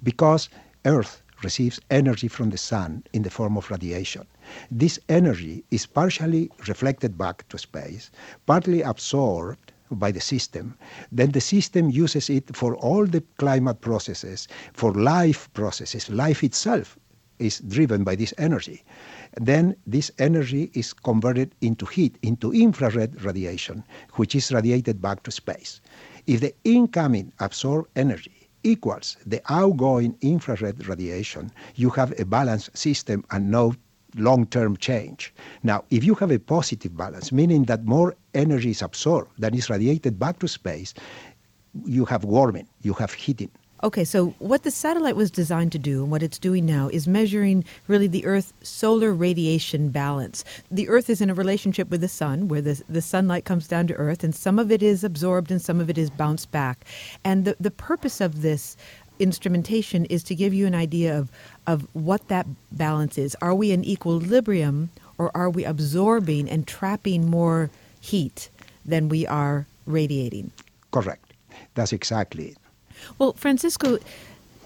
[0.03, 0.49] Because
[0.85, 4.27] Earth receives energy from the sun in the form of radiation.
[4.71, 8.11] This energy is partially reflected back to space,
[8.47, 10.77] partly absorbed by the system,
[11.11, 16.09] then the system uses it for all the climate processes, for life processes.
[16.09, 16.97] Life itself
[17.41, 18.85] is driven by this energy.
[19.37, 23.83] Then this energy is converted into heat, into infrared radiation,
[24.15, 25.81] which is radiated back to space.
[26.27, 33.25] If the incoming absorbed energy equals the outgoing infrared radiation, you have a balanced system
[33.31, 33.75] and no
[34.17, 35.33] long-term change.
[35.63, 39.71] Now, if you have a positive balance, meaning that more energy is absorbed than is
[39.71, 40.95] radiated back to space,
[41.85, 43.51] you have warming, you have heating.
[43.83, 47.09] Okay, so what the satellite was designed to do and what it's doing now is
[47.09, 50.45] measuring really the Earth's solar radiation balance.
[50.71, 53.87] The Earth is in a relationship with the sun where the, the sunlight comes down
[53.87, 56.85] to Earth and some of it is absorbed and some of it is bounced back.
[57.25, 58.77] And the, the purpose of this
[59.19, 61.31] instrumentation is to give you an idea of,
[61.67, 63.35] of what that balance is.
[63.41, 68.51] Are we in equilibrium or are we absorbing and trapping more heat
[68.85, 70.51] than we are radiating?
[70.91, 71.33] Correct.
[71.75, 72.59] That's exactly it.
[73.19, 73.99] Well, Francisco,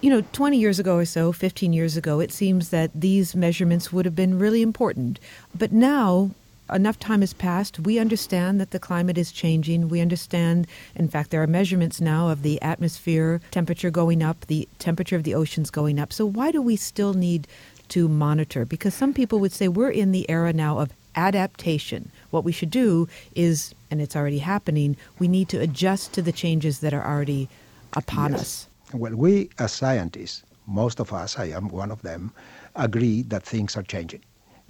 [0.00, 3.92] you know, 20 years ago or so, 15 years ago, it seems that these measurements
[3.92, 5.18] would have been really important.
[5.54, 6.30] But now,
[6.72, 7.80] enough time has passed.
[7.80, 9.88] We understand that the climate is changing.
[9.88, 14.68] We understand, in fact, there are measurements now of the atmosphere temperature going up, the
[14.78, 16.12] temperature of the oceans going up.
[16.12, 17.46] So, why do we still need
[17.88, 18.64] to monitor?
[18.64, 22.10] Because some people would say we're in the era now of adaptation.
[22.30, 26.32] What we should do is, and it's already happening, we need to adjust to the
[26.32, 27.48] changes that are already
[27.96, 28.40] upon yes.
[28.40, 28.68] us?
[28.92, 32.32] Well, we as scientists, most of us, I am one of them,
[32.76, 34.22] agree that things are changing.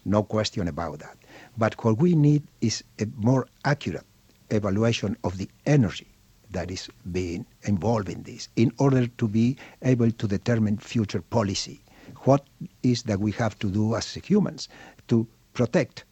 [0.05, 1.16] No question about that.
[1.57, 4.07] But what we need is a more accurate
[4.51, 6.09] evaluation of the energy
[6.51, 11.81] that is being involved in this in order to be able to determine future policy.
[12.25, 12.47] What
[12.83, 14.68] is that we have to do as humans
[15.09, 16.05] to protect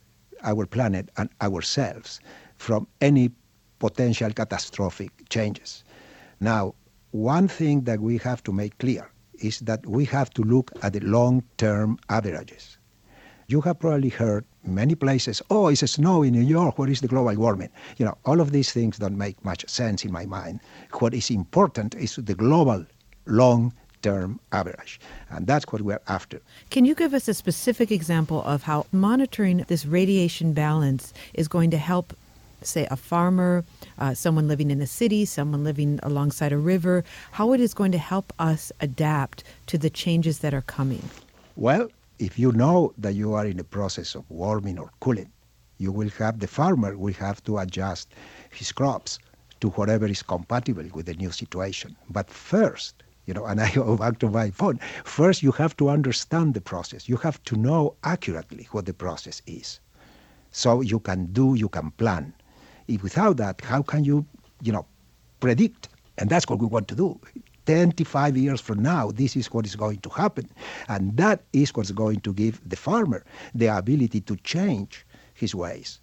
[0.42, 2.20] our planet and ourselves
[2.56, 3.30] from any
[3.78, 5.84] potential catastrophic changes.
[6.40, 6.74] Now,
[7.12, 10.92] one thing that we have to make clear is that we have to look at
[10.92, 12.78] the long-term averages.
[13.48, 17.08] You have probably heard many places, oh, it's snow in New York, where is the
[17.08, 17.68] global warming?
[17.98, 20.60] You know, all of these things don't make much sense in my mind.
[21.00, 22.86] What is important is the global
[23.26, 25.00] long term average.
[25.30, 26.40] And that's what we're after.
[26.70, 31.70] Can you give us a specific example of how monitoring this radiation balance is going
[31.70, 32.14] to help,
[32.66, 33.64] say, a farmer,
[33.98, 37.92] uh, someone living in a city, someone living alongside a river, how it is going
[37.92, 41.02] to help us adapt to the changes that are coming?
[41.56, 41.88] Well,
[42.18, 45.30] if you know that you are in the process of warming or cooling,
[45.78, 48.14] you will have the farmer will have to adjust
[48.50, 49.18] his crops
[49.60, 51.96] to whatever is compatible with the new situation.
[52.10, 54.78] But first, you know, and I go back to my phone.
[55.04, 57.08] First, you have to understand the process.
[57.08, 59.80] You have to know accurately what the process is.
[60.50, 62.34] So you can do, you can plan.
[62.88, 64.26] If without that, how can you,
[64.62, 64.86] you know,
[65.40, 65.88] predict?
[66.18, 67.20] And that's what we want to do.
[67.66, 70.48] 25 years from now, this is what is going to happen.
[70.88, 73.24] And that is what's going to give the farmer
[73.54, 76.00] the ability to change his ways.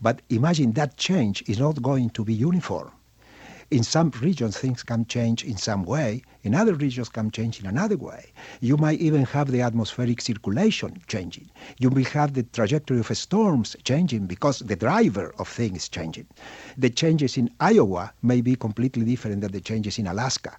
[0.00, 2.90] But imagine that change is not going to be uniform.
[3.70, 6.22] In some regions, things can change in some way.
[6.42, 8.32] In other regions, can change in another way.
[8.60, 11.50] You might even have the atmospheric circulation changing.
[11.78, 16.26] You will have the trajectory of storms changing because the driver of things changing.
[16.76, 20.58] The changes in Iowa may be completely different than the changes in Alaska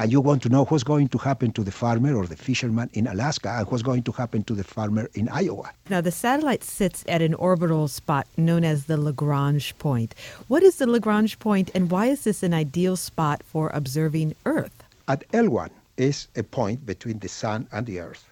[0.00, 2.88] and you want to know what's going to happen to the farmer or the fisherman
[2.94, 5.70] in Alaska and what's going to happen to the farmer in Iowa.
[5.90, 10.14] Now, the satellite sits at an orbital spot known as the Lagrange point.
[10.48, 14.82] What is the Lagrange point, and why is this an ideal spot for observing Earth?
[15.06, 18.26] At L1 is a point between the Sun and the Earth.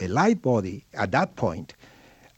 [0.00, 1.74] A light body at that point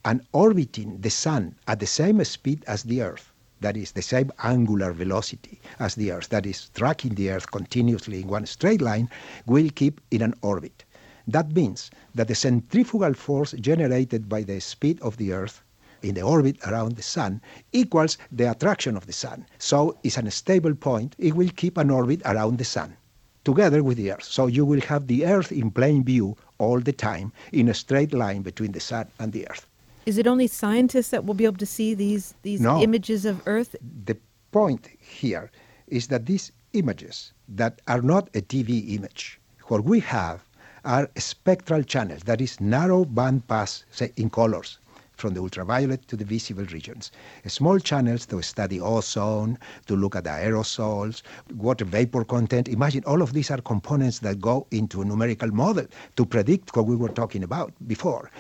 [0.07, 3.32] and orbiting the Sun at the same speed as the Earth
[3.63, 8.21] that is the same angular velocity as the Earth, that is tracking the Earth continuously
[8.21, 9.09] in one straight line,
[9.47, 10.85] will keep in an orbit.
[11.27, 15.63] That means that the centrifugal force generated by the speed of the Earth
[16.03, 17.41] in the orbit around the Sun
[17.73, 19.47] equals the attraction of the Sun.
[19.59, 21.15] So it's a stable point.
[21.19, 22.97] It will keep an orbit around the Sun
[23.45, 24.25] together with the Earth.
[24.25, 28.13] So you will have the Earth in plain view all the time in a straight
[28.13, 29.67] line between the Sun and the Earth.
[30.05, 32.83] Is it only scientists that will be able to see these these no.
[32.83, 33.77] images of Earth?
[34.05, 34.17] The
[34.51, 35.51] point here
[35.87, 40.45] is that these images that are not a TV image, what we have
[40.85, 44.79] are spectral channels, that is narrow band pass, say in colors,
[45.15, 47.13] from the ultraviolet to the visible regions.
[47.47, 51.23] Small channels to study ozone, to look at the aerosols,
[51.55, 52.67] water vapor content.
[52.67, 55.87] Imagine all of these are components that go into a numerical model
[56.17, 58.31] to predict what we were talking about before.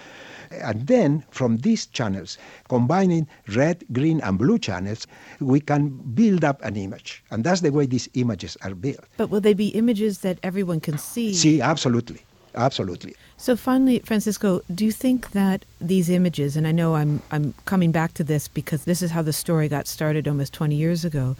[0.60, 2.38] And then from these channels,
[2.68, 5.06] combining red, green, and blue channels,
[5.40, 7.22] we can build up an image.
[7.30, 9.04] And that's the way these images are built.
[9.16, 11.34] But will they be images that everyone can see?
[11.34, 12.22] See, absolutely.
[12.54, 13.14] Absolutely.
[13.38, 17.92] So finally, Francisco, do you think that these images, and I know I'm I'm coming
[17.92, 21.36] back to this because this is how the story got started almost 20 years ago.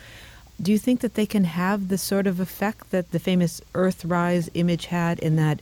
[0.61, 4.49] Do you think that they can have the sort of effect that the famous Earthrise
[4.55, 5.61] image had in that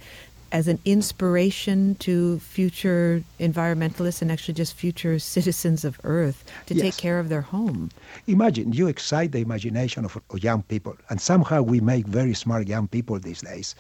[0.53, 6.83] as an inspiration to future environmentalists and actually just future citizens of Earth to yes.
[6.83, 7.91] take care of their home.
[8.27, 12.67] Imagine you excite the imagination of, of young people, and somehow we make very smart
[12.69, 13.75] young people these days.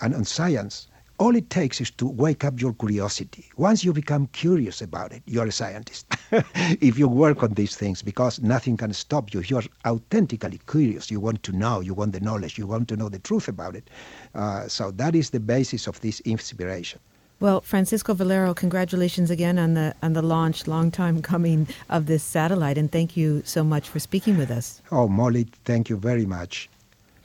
[0.00, 0.88] And on science,
[1.18, 3.44] all it takes is to wake up your curiosity.
[3.56, 6.06] Once you become curious about it, you're a scientist.
[6.80, 11.10] if you work on these things, because nothing can stop you, you're authentically curious.
[11.10, 13.76] You want to know, you want the knowledge, you want to know the truth about
[13.76, 13.88] it.
[14.34, 17.00] Uh, so that is the basis of this inspiration.
[17.40, 22.22] Well, Francisco Valero, congratulations again on the on the launch, long time coming of this
[22.22, 24.80] satellite, and thank you so much for speaking with us.
[24.92, 26.70] Oh, Molly, thank you very much.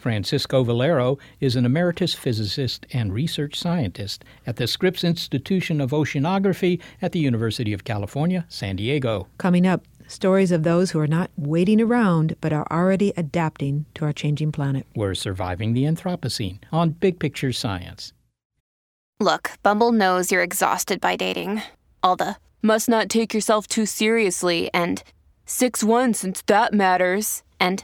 [0.07, 6.79] Francisco Valero is an emeritus physicist and research scientist at the Scripps Institution of Oceanography
[7.01, 9.27] at the University of California, San Diego.
[9.37, 14.05] Coming up, stories of those who are not waiting around but are already adapting to
[14.05, 14.87] our changing planet.
[14.95, 18.13] We're surviving the Anthropocene on Big Picture Science.
[19.19, 21.63] Look, Bumble knows you're exhausted by dating.
[22.01, 25.03] All the must not take yourself too seriously and
[25.45, 27.43] 6 1 since that matters.
[27.59, 27.83] And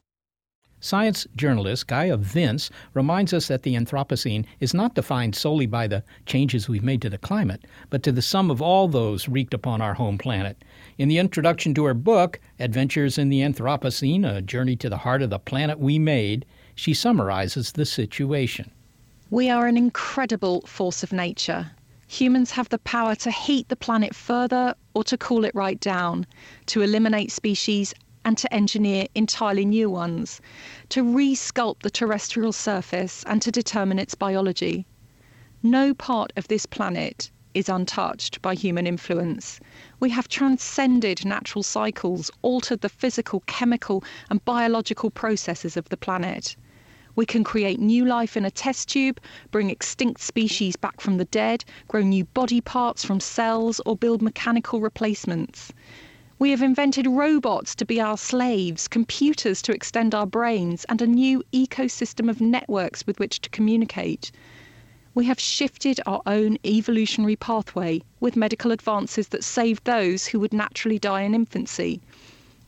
[0.83, 6.03] Science journalist Gaia Vince reminds us that the Anthropocene is not defined solely by the
[6.25, 9.79] changes we've made to the climate, but to the sum of all those wreaked upon
[9.79, 10.63] our home planet.
[10.97, 15.21] In the introduction to her book, Adventures in the Anthropocene A Journey to the Heart
[15.21, 18.71] of the Planet We Made, she summarizes the situation.
[19.29, 21.69] We are an incredible force of nature.
[22.07, 26.25] Humans have the power to heat the planet further or to cool it right down,
[26.65, 27.93] to eliminate species
[28.23, 30.41] and to engineer entirely new ones,
[30.89, 34.85] to resculpt the terrestrial surface and to determine its biology.
[35.63, 39.59] No part of this planet is untouched by human influence.
[39.99, 46.55] We have transcended natural cycles, altered the physical, chemical, and biological processes of the planet.
[47.15, 49.19] We can create new life in a test tube,
[49.51, 54.21] bring extinct species back from the dead, grow new body parts from cells, or build
[54.21, 55.73] mechanical replacements.
[56.41, 61.05] We have invented robots to be our slaves, computers to extend our brains, and a
[61.05, 64.31] new ecosystem of networks with which to communicate.
[65.13, 70.51] We have shifted our own evolutionary pathway with medical advances that saved those who would
[70.51, 72.01] naturally die in infancy.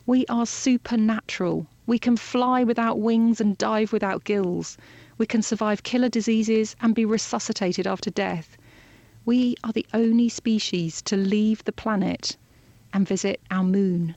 [0.05, 1.65] We are supernatural.
[1.87, 4.77] We can fly without wings and dive without gills.
[5.17, 8.55] We can survive killer diseases and be resuscitated after death.
[9.25, 12.37] We are the only species to leave the planet
[12.93, 14.15] and visit our moon.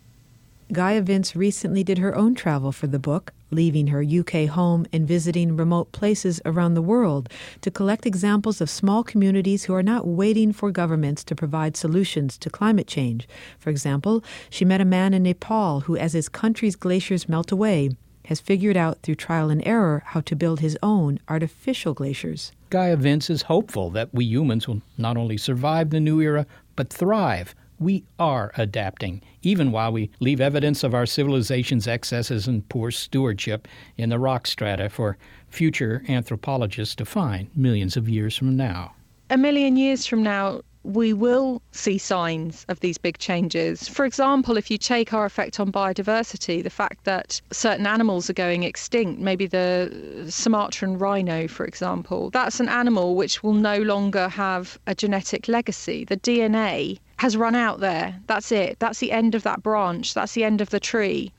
[0.73, 5.07] Gaia Vince recently did her own travel for the book, leaving her UK home and
[5.07, 7.29] visiting remote places around the world
[7.61, 12.37] to collect examples of small communities who are not waiting for governments to provide solutions
[12.39, 13.29] to climate change.
[13.61, 17.91] For example, she met a man in Nepal who, as his country's glaciers melt away,
[18.25, 22.51] has figured out through trial and error how to build his own artificial glaciers.
[22.71, 26.93] Gaia Vince is hopeful that we humans will not only survive the new era, but
[26.93, 32.91] thrive we are adapting, even while we leave evidence of our civilization's excesses and poor
[32.91, 35.17] stewardship in the rock strata for
[35.49, 38.95] future anthropologists to find millions of years from now.
[39.31, 43.89] A million years from now, we will see signs of these big changes.
[43.89, 48.35] For example, if you take our effect on biodiversity, the fact that certain animals are
[48.35, 54.29] going extinct, maybe the Sumatran rhino, for example, that's an animal which will no longer
[54.29, 56.05] have a genetic legacy.
[56.05, 58.19] The DNA has run out there.
[58.27, 58.79] That's it.
[58.79, 60.15] That's the end of that branch.
[60.15, 61.33] That's the end of the tree.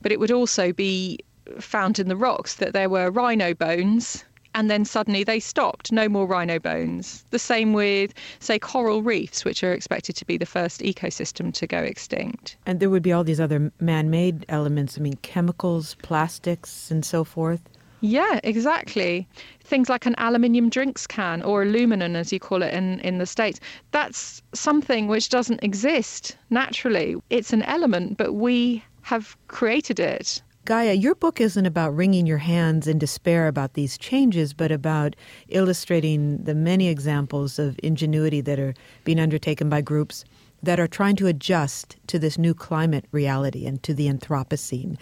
[0.00, 1.18] But it would also be
[1.58, 5.92] found in the rocks that there were rhino bones and then suddenly they stopped.
[5.92, 7.24] No more rhino bones.
[7.30, 11.66] The same with, say, coral reefs, which are expected to be the first ecosystem to
[11.66, 12.56] go extinct.
[12.66, 17.04] And there would be all these other man made elements, I mean, chemicals, plastics, and
[17.04, 17.60] so forth.
[18.02, 19.28] Yeah, exactly.
[19.62, 23.26] Things like an aluminium drinks can or aluminum, as you call it in, in the
[23.26, 23.60] States,
[23.92, 27.14] that's something which doesn't exist naturally.
[27.30, 30.42] It's an element, but we have created it.
[30.64, 35.14] Gaia, your book isn't about wringing your hands in despair about these changes, but about
[35.48, 38.74] illustrating the many examples of ingenuity that are
[39.04, 40.24] being undertaken by groups
[40.62, 44.96] that are trying to adjust to this new climate reality and to the Anthropocene.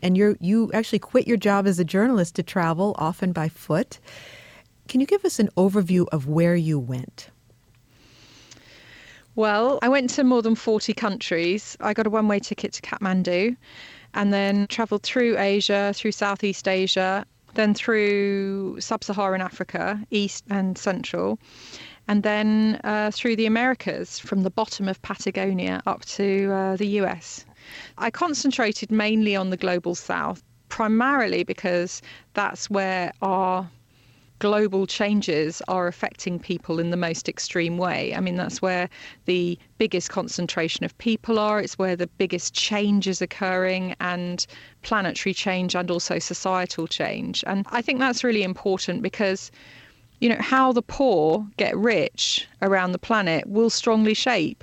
[0.00, 3.98] And you you actually quit your job as a journalist to travel, often by foot.
[4.88, 7.30] Can you give us an overview of where you went?
[9.34, 11.76] Well, I went to more than 40 countries.
[11.80, 13.56] I got a one way ticket to Kathmandu
[14.14, 20.76] and then traveled through Asia, through Southeast Asia, then through sub Saharan Africa, East and
[20.76, 21.38] Central,
[22.08, 26.86] and then uh, through the Americas from the bottom of Patagonia up to uh, the
[27.00, 27.44] US.
[27.98, 32.02] I concentrated mainly on the global south, primarily because
[32.34, 33.70] that's where our
[34.42, 38.12] global changes are affecting people in the most extreme way.
[38.12, 38.88] I mean, that's where
[39.26, 44.44] the biggest concentration of people are, it's where the biggest change is occurring, and
[44.82, 47.44] planetary change and also societal change.
[47.46, 49.52] And I think that's really important because.
[50.22, 54.62] You know, how the poor get rich around the planet will strongly shape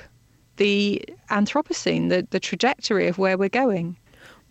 [0.56, 3.98] the Anthropocene, the, the trajectory of where we're going.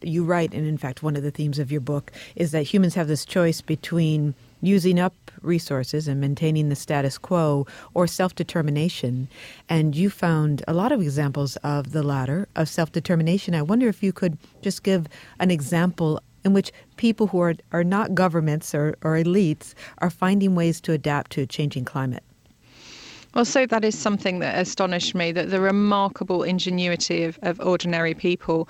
[0.03, 2.95] You write, and in fact, one of the themes of your book is that humans
[2.95, 9.29] have this choice between using up resources and maintaining the status quo or self determination.
[9.67, 13.55] And you found a lot of examples of the latter, of self determination.
[13.55, 15.07] I wonder if you could just give
[15.41, 20.55] an example in which people who are, are not governments or, or elites are finding
[20.55, 22.23] ways to adapt to a changing climate.
[23.35, 28.15] Well, so that is something that astonished me that the remarkable ingenuity of, of ordinary
[28.15, 28.69] people.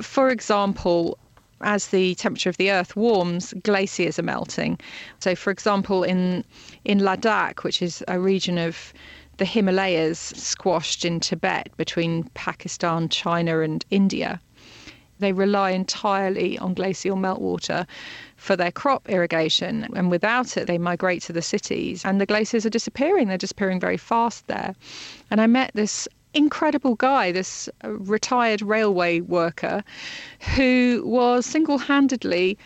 [0.00, 1.18] For example,
[1.62, 4.78] as the temperature of the earth warms, glaciers are melting.
[5.18, 6.44] So, for example, in
[6.84, 8.92] in Ladakh, which is a region of
[9.36, 14.40] the Himalayas squashed in Tibet between Pakistan, China, and India,
[15.20, 17.86] They rely entirely on glacial meltwater
[18.36, 22.04] for their crop irrigation, and without it, they migrate to the cities.
[22.04, 23.28] And the glaciers are disappearing.
[23.28, 24.74] They're disappearing very fast there.
[25.30, 29.82] And I met this incredible guy, this uh, retired railway worker,
[30.56, 32.58] who was single handedly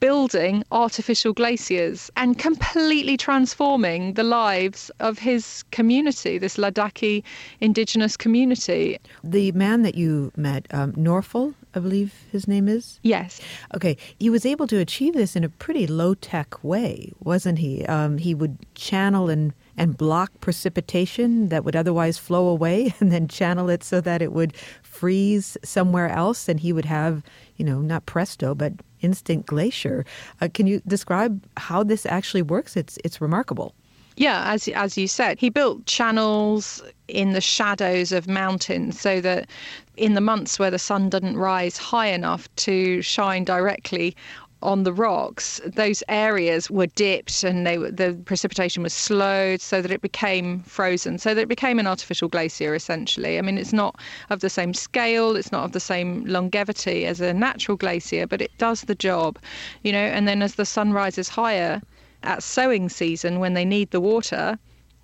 [0.00, 7.22] building artificial glaciers and completely transforming the lives of his community, this Ladakhi
[7.60, 8.98] indigenous community.
[9.22, 13.00] The man that you met, um, Norphel, I believe his name is?
[13.02, 13.40] Yes.
[13.74, 13.96] Okay.
[14.18, 17.84] He was able to achieve this in a pretty low tech way, wasn't he?
[17.86, 23.26] Um, he would channel and and block precipitation that would otherwise flow away and then
[23.26, 27.22] channel it so that it would freeze somewhere else and he would have,
[27.56, 30.04] you know, not presto, but instant glacier.
[30.40, 32.76] Uh, can you describe how this actually works?
[32.76, 33.74] It's it's remarkable.
[34.16, 39.48] Yeah, as as you said, he built channels in the shadows of mountains so that
[39.96, 44.14] in the months where the sun didn't rise high enough to shine directly
[44.62, 49.90] on the rocks, those areas were dipped and they the precipitation was slowed so that
[49.90, 53.38] it became frozen, so that it became an artificial glacier essentially.
[53.38, 53.96] I mean, it's not
[54.30, 58.40] of the same scale, it's not of the same longevity as a natural glacier, but
[58.42, 59.38] it does the job,
[59.82, 59.98] you know.
[59.98, 61.80] And then as the sun rises higher
[62.22, 64.58] at sowing season when they need the water,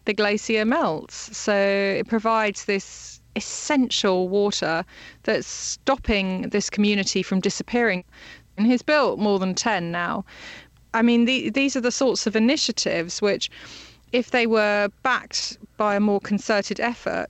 [0.05, 1.37] the glacier melts.
[1.37, 4.85] So it provides this essential water
[5.23, 8.05] that's stopping this community from disappearing.
[8.57, 10.25] And he's built more than 10 now.
[10.95, 13.51] I mean, the, these are the sorts of initiatives which,
[14.13, 17.29] if they were backed by a more concerted effort,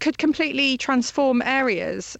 [0.00, 2.16] could completely transform areas.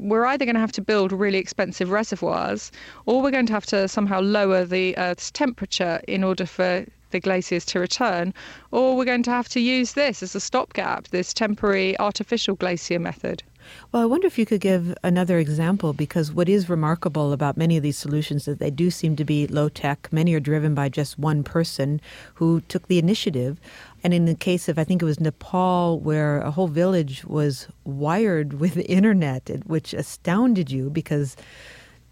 [0.00, 2.72] We're either going to have to build really expensive reservoirs
[3.04, 7.20] or we're going to have to somehow lower the Earth's temperature in order for the
[7.20, 8.32] glaciers to return,
[8.70, 12.98] or we're going to have to use this as a stopgap, this temporary artificial glacier
[12.98, 13.42] method.
[13.92, 17.76] Well, I wonder if you could give another example because what is remarkable about many
[17.76, 20.08] of these solutions is that they do seem to be low tech.
[20.10, 22.00] Many are driven by just one person
[22.34, 23.60] who took the initiative.
[24.02, 27.68] And in the case of, I think it was Nepal, where a whole village was
[27.84, 31.36] wired with the internet, which astounded you because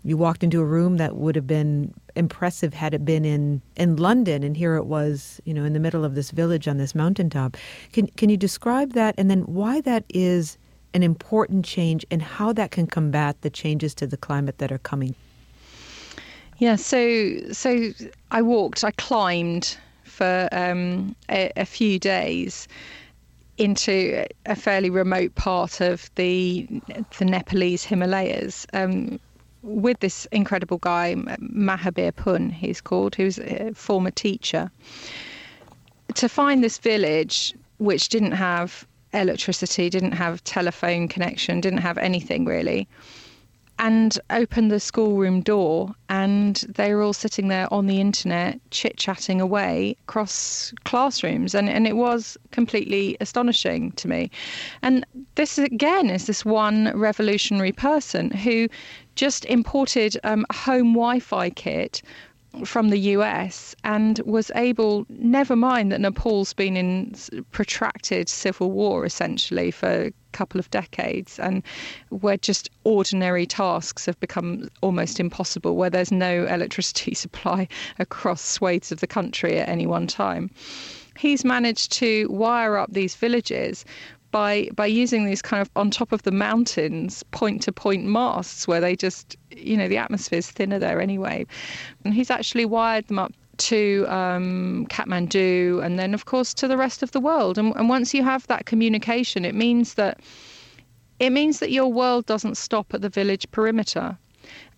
[0.05, 3.97] you walked into a room that would have been impressive had it been in, in
[3.97, 6.95] London, and here it was, you know, in the middle of this village on this
[6.95, 7.57] mountaintop.
[7.93, 10.57] Can can you describe that, and then why that is
[10.95, 14.79] an important change, and how that can combat the changes to the climate that are
[14.79, 15.15] coming?
[16.59, 17.91] Yeah, so so
[18.31, 19.77] I walked, I climbed
[20.19, 22.67] for um, a, a few days
[23.57, 26.67] into a fairly remote part of the
[27.19, 28.67] the Nepalese Himalayas.
[28.73, 29.21] Um,
[29.63, 34.71] with this incredible guy, Mahabir Pun, he's called, who's a former teacher.
[36.15, 42.45] To find this village, which didn't have electricity, didn't have telephone connection, didn't have anything
[42.45, 42.87] really,
[43.79, 48.97] and opened the schoolroom door, and they were all sitting there on the internet, chit
[48.97, 51.55] chatting away across classrooms.
[51.55, 54.31] And, and it was completely astonishing to me.
[54.83, 55.07] And
[55.37, 58.69] this, again, is this one revolutionary person who
[59.15, 62.03] just imported um, a home Wi Fi kit
[62.65, 67.15] from the US and was able, never mind that Nepal's been in
[67.53, 71.63] protracted civil war essentially for a couple of decades, and
[72.11, 77.69] where just ordinary tasks have become almost impossible, where there's no electricity supply
[77.99, 80.51] across swathes of the country at any one time.
[81.19, 83.85] He's managed to wire up these villages
[84.31, 88.69] by by using these kind of on top of the mountains point to point masts
[88.69, 91.47] where they just you know the atmosphere is thinner there anyway.
[92.05, 96.77] And he's actually wired them up to um, Kathmandu and then of course to the
[96.77, 97.59] rest of the world.
[97.59, 100.21] And, and once you have that communication it means that
[101.19, 104.17] it means that your world doesn't stop at the village perimeter.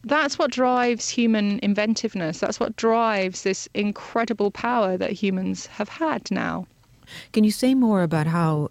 [0.02, 2.38] That's what drives human inventiveness.
[2.38, 6.66] That's what drives this incredible power that humans have had now.
[7.32, 8.68] Can you say more about how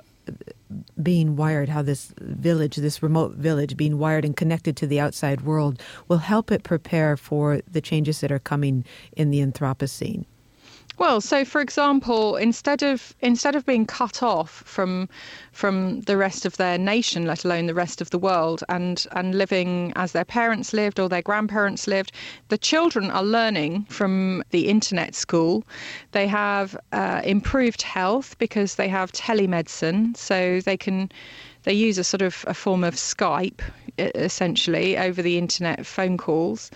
[1.02, 5.42] being wired, how this village, this remote village, being wired and connected to the outside
[5.42, 10.26] world will help it prepare for the changes that are coming in the Anthropocene.
[11.00, 15.08] Well, so for example, instead of instead of being cut off from
[15.54, 19.34] from the rest of their nation, let alone the rest of the world, and and
[19.34, 22.12] living as their parents lived or their grandparents lived,
[22.50, 25.64] the children are learning from the internet school.
[26.12, 31.10] They have uh, improved health because they have telemedicine, so they can
[31.64, 33.62] they use a sort of a form of Skype
[33.98, 36.72] essentially over the internet phone calls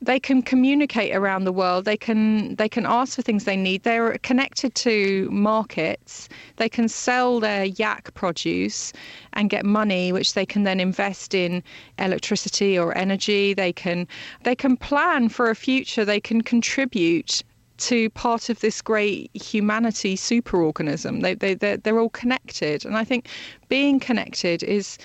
[0.00, 1.84] they can communicate around the world.
[1.84, 3.82] They can they can ask for things they need.
[3.82, 6.28] They're connected to markets.
[6.56, 8.92] They can sell their yak produce
[9.32, 11.62] and get money which they can then invest in
[11.98, 13.54] electricity or energy.
[13.54, 14.06] They can
[14.44, 16.04] they can plan for a future.
[16.04, 17.42] They can contribute
[17.78, 21.22] to part of this great humanity superorganism.
[21.22, 22.84] They, they they're, they're all connected.
[22.84, 23.28] And i think
[23.68, 24.98] being connected is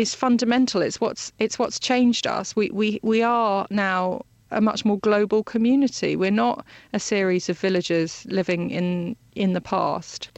[0.00, 0.82] is fundamental.
[0.82, 2.56] It's what's it's what's changed us.
[2.56, 6.16] We we we are now a much more global community.
[6.16, 10.30] We're not a series of villagers living in in the past.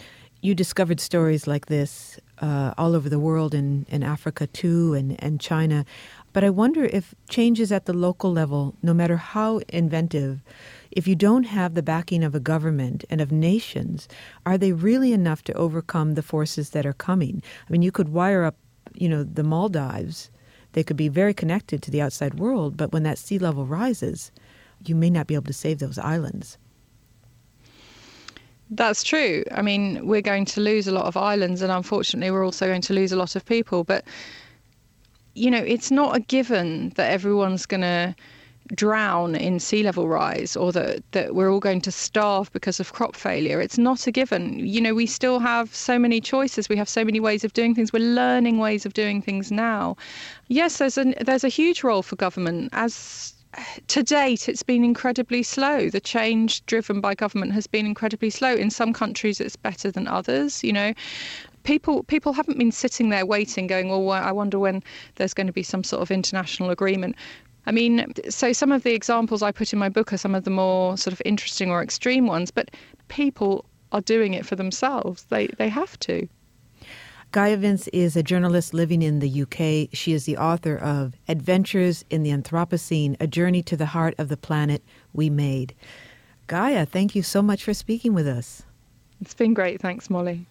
[0.43, 5.23] You discovered stories like this uh, all over the world, in, in Africa too, and,
[5.25, 5.85] and China.
[6.33, 10.43] But I wonder if changes at the local level, no matter how inventive,
[10.91, 14.09] if you don't have the backing of a government and of nations,
[14.45, 17.43] are they really enough to overcome the forces that are coming?
[17.69, 18.57] I mean, you could wire up
[18.95, 20.31] you know, the Maldives,
[20.73, 24.33] they could be very connected to the outside world, but when that sea level rises,
[24.85, 26.59] you may not be able to save those islands.
[28.71, 29.45] That's true.
[29.53, 32.81] I mean, we're going to lose a lot of islands, and unfortunately, we're also going
[32.83, 33.85] to lose a lot of people.
[33.85, 34.05] But,
[35.35, 38.15] you know, it's not a given that everyone's going to
[38.75, 42.93] drown in sea level rise or that, that we're all going to starve because of
[42.93, 43.61] crop failure.
[43.61, 44.59] It's not a given.
[44.59, 46.69] You know, we still have so many choices.
[46.69, 47.93] We have so many ways of doing things.
[47.93, 49.97] We're learning ways of doing things now.
[50.49, 52.71] Yes, there's a, there's a huge role for government.
[52.73, 53.35] As
[53.89, 55.91] to date, it's been incredibly slow.
[55.91, 58.55] The change driven by government has been incredibly slow.
[58.55, 60.65] In some countries, it's better than others.
[60.65, 60.93] You know,
[61.65, 64.83] people people haven't been sitting there waiting, going, "Well, I wonder when
[65.17, 67.17] there's going to be some sort of international agreement."
[67.67, 70.45] I mean, so some of the examples I put in my book are some of
[70.45, 72.71] the more sort of interesting or extreme ones, but
[73.09, 75.27] people are doing it for themselves.
[75.29, 76.29] They they have to.
[77.31, 79.89] Gaia Vince is a journalist living in the UK.
[79.95, 84.29] She is the author of Adventures in the Anthropocene A Journey to the Heart of
[84.29, 84.83] the Planet
[85.15, 85.75] We Made.
[86.47, 88.65] Gaia, thank you so much for speaking with us.
[89.23, 89.81] It's been great.
[89.81, 90.47] Thanks, Molly.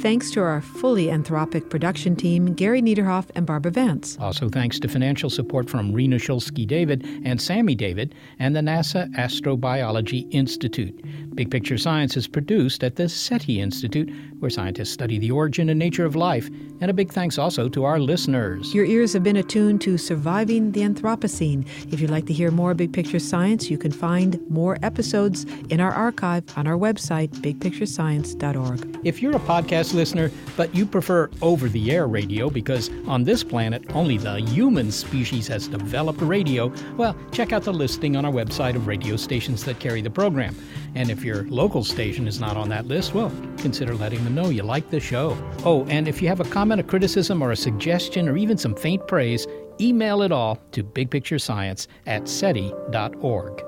[0.00, 4.16] Thanks to our fully anthropic production team, Gary Niederhoff and Barbara Vance.
[4.20, 9.12] Also, thanks to financial support from Rena Shulsky David and Sammy David and the NASA
[9.14, 10.94] Astrobiology Institute.
[11.34, 15.78] Big Picture Science is produced at the SETI Institute, where scientists study the origin and
[15.78, 16.48] nature of life.
[16.80, 18.72] And a big thanks also to our listeners.
[18.72, 21.66] Your ears have been attuned to Surviving the Anthropocene.
[21.92, 25.80] If you'd like to hear more Big Picture Science, you can find more episodes in
[25.80, 29.00] our archive on our website, bigpicturescience.org.
[29.04, 33.42] If you're a podcast listener, but you prefer over the air radio because on this
[33.42, 38.32] planet only the human species has developed radio, well, check out the listing on our
[38.32, 40.56] website of radio stations that carry the program.
[40.94, 44.48] And if your local station is not on that list, well, consider letting them know
[44.48, 45.36] you like the show.
[45.64, 48.74] Oh, and if you have a comment, a criticism, or a suggestion, or even some
[48.74, 49.46] faint praise,
[49.80, 53.67] email it all to bigpicturescience at SETI.org.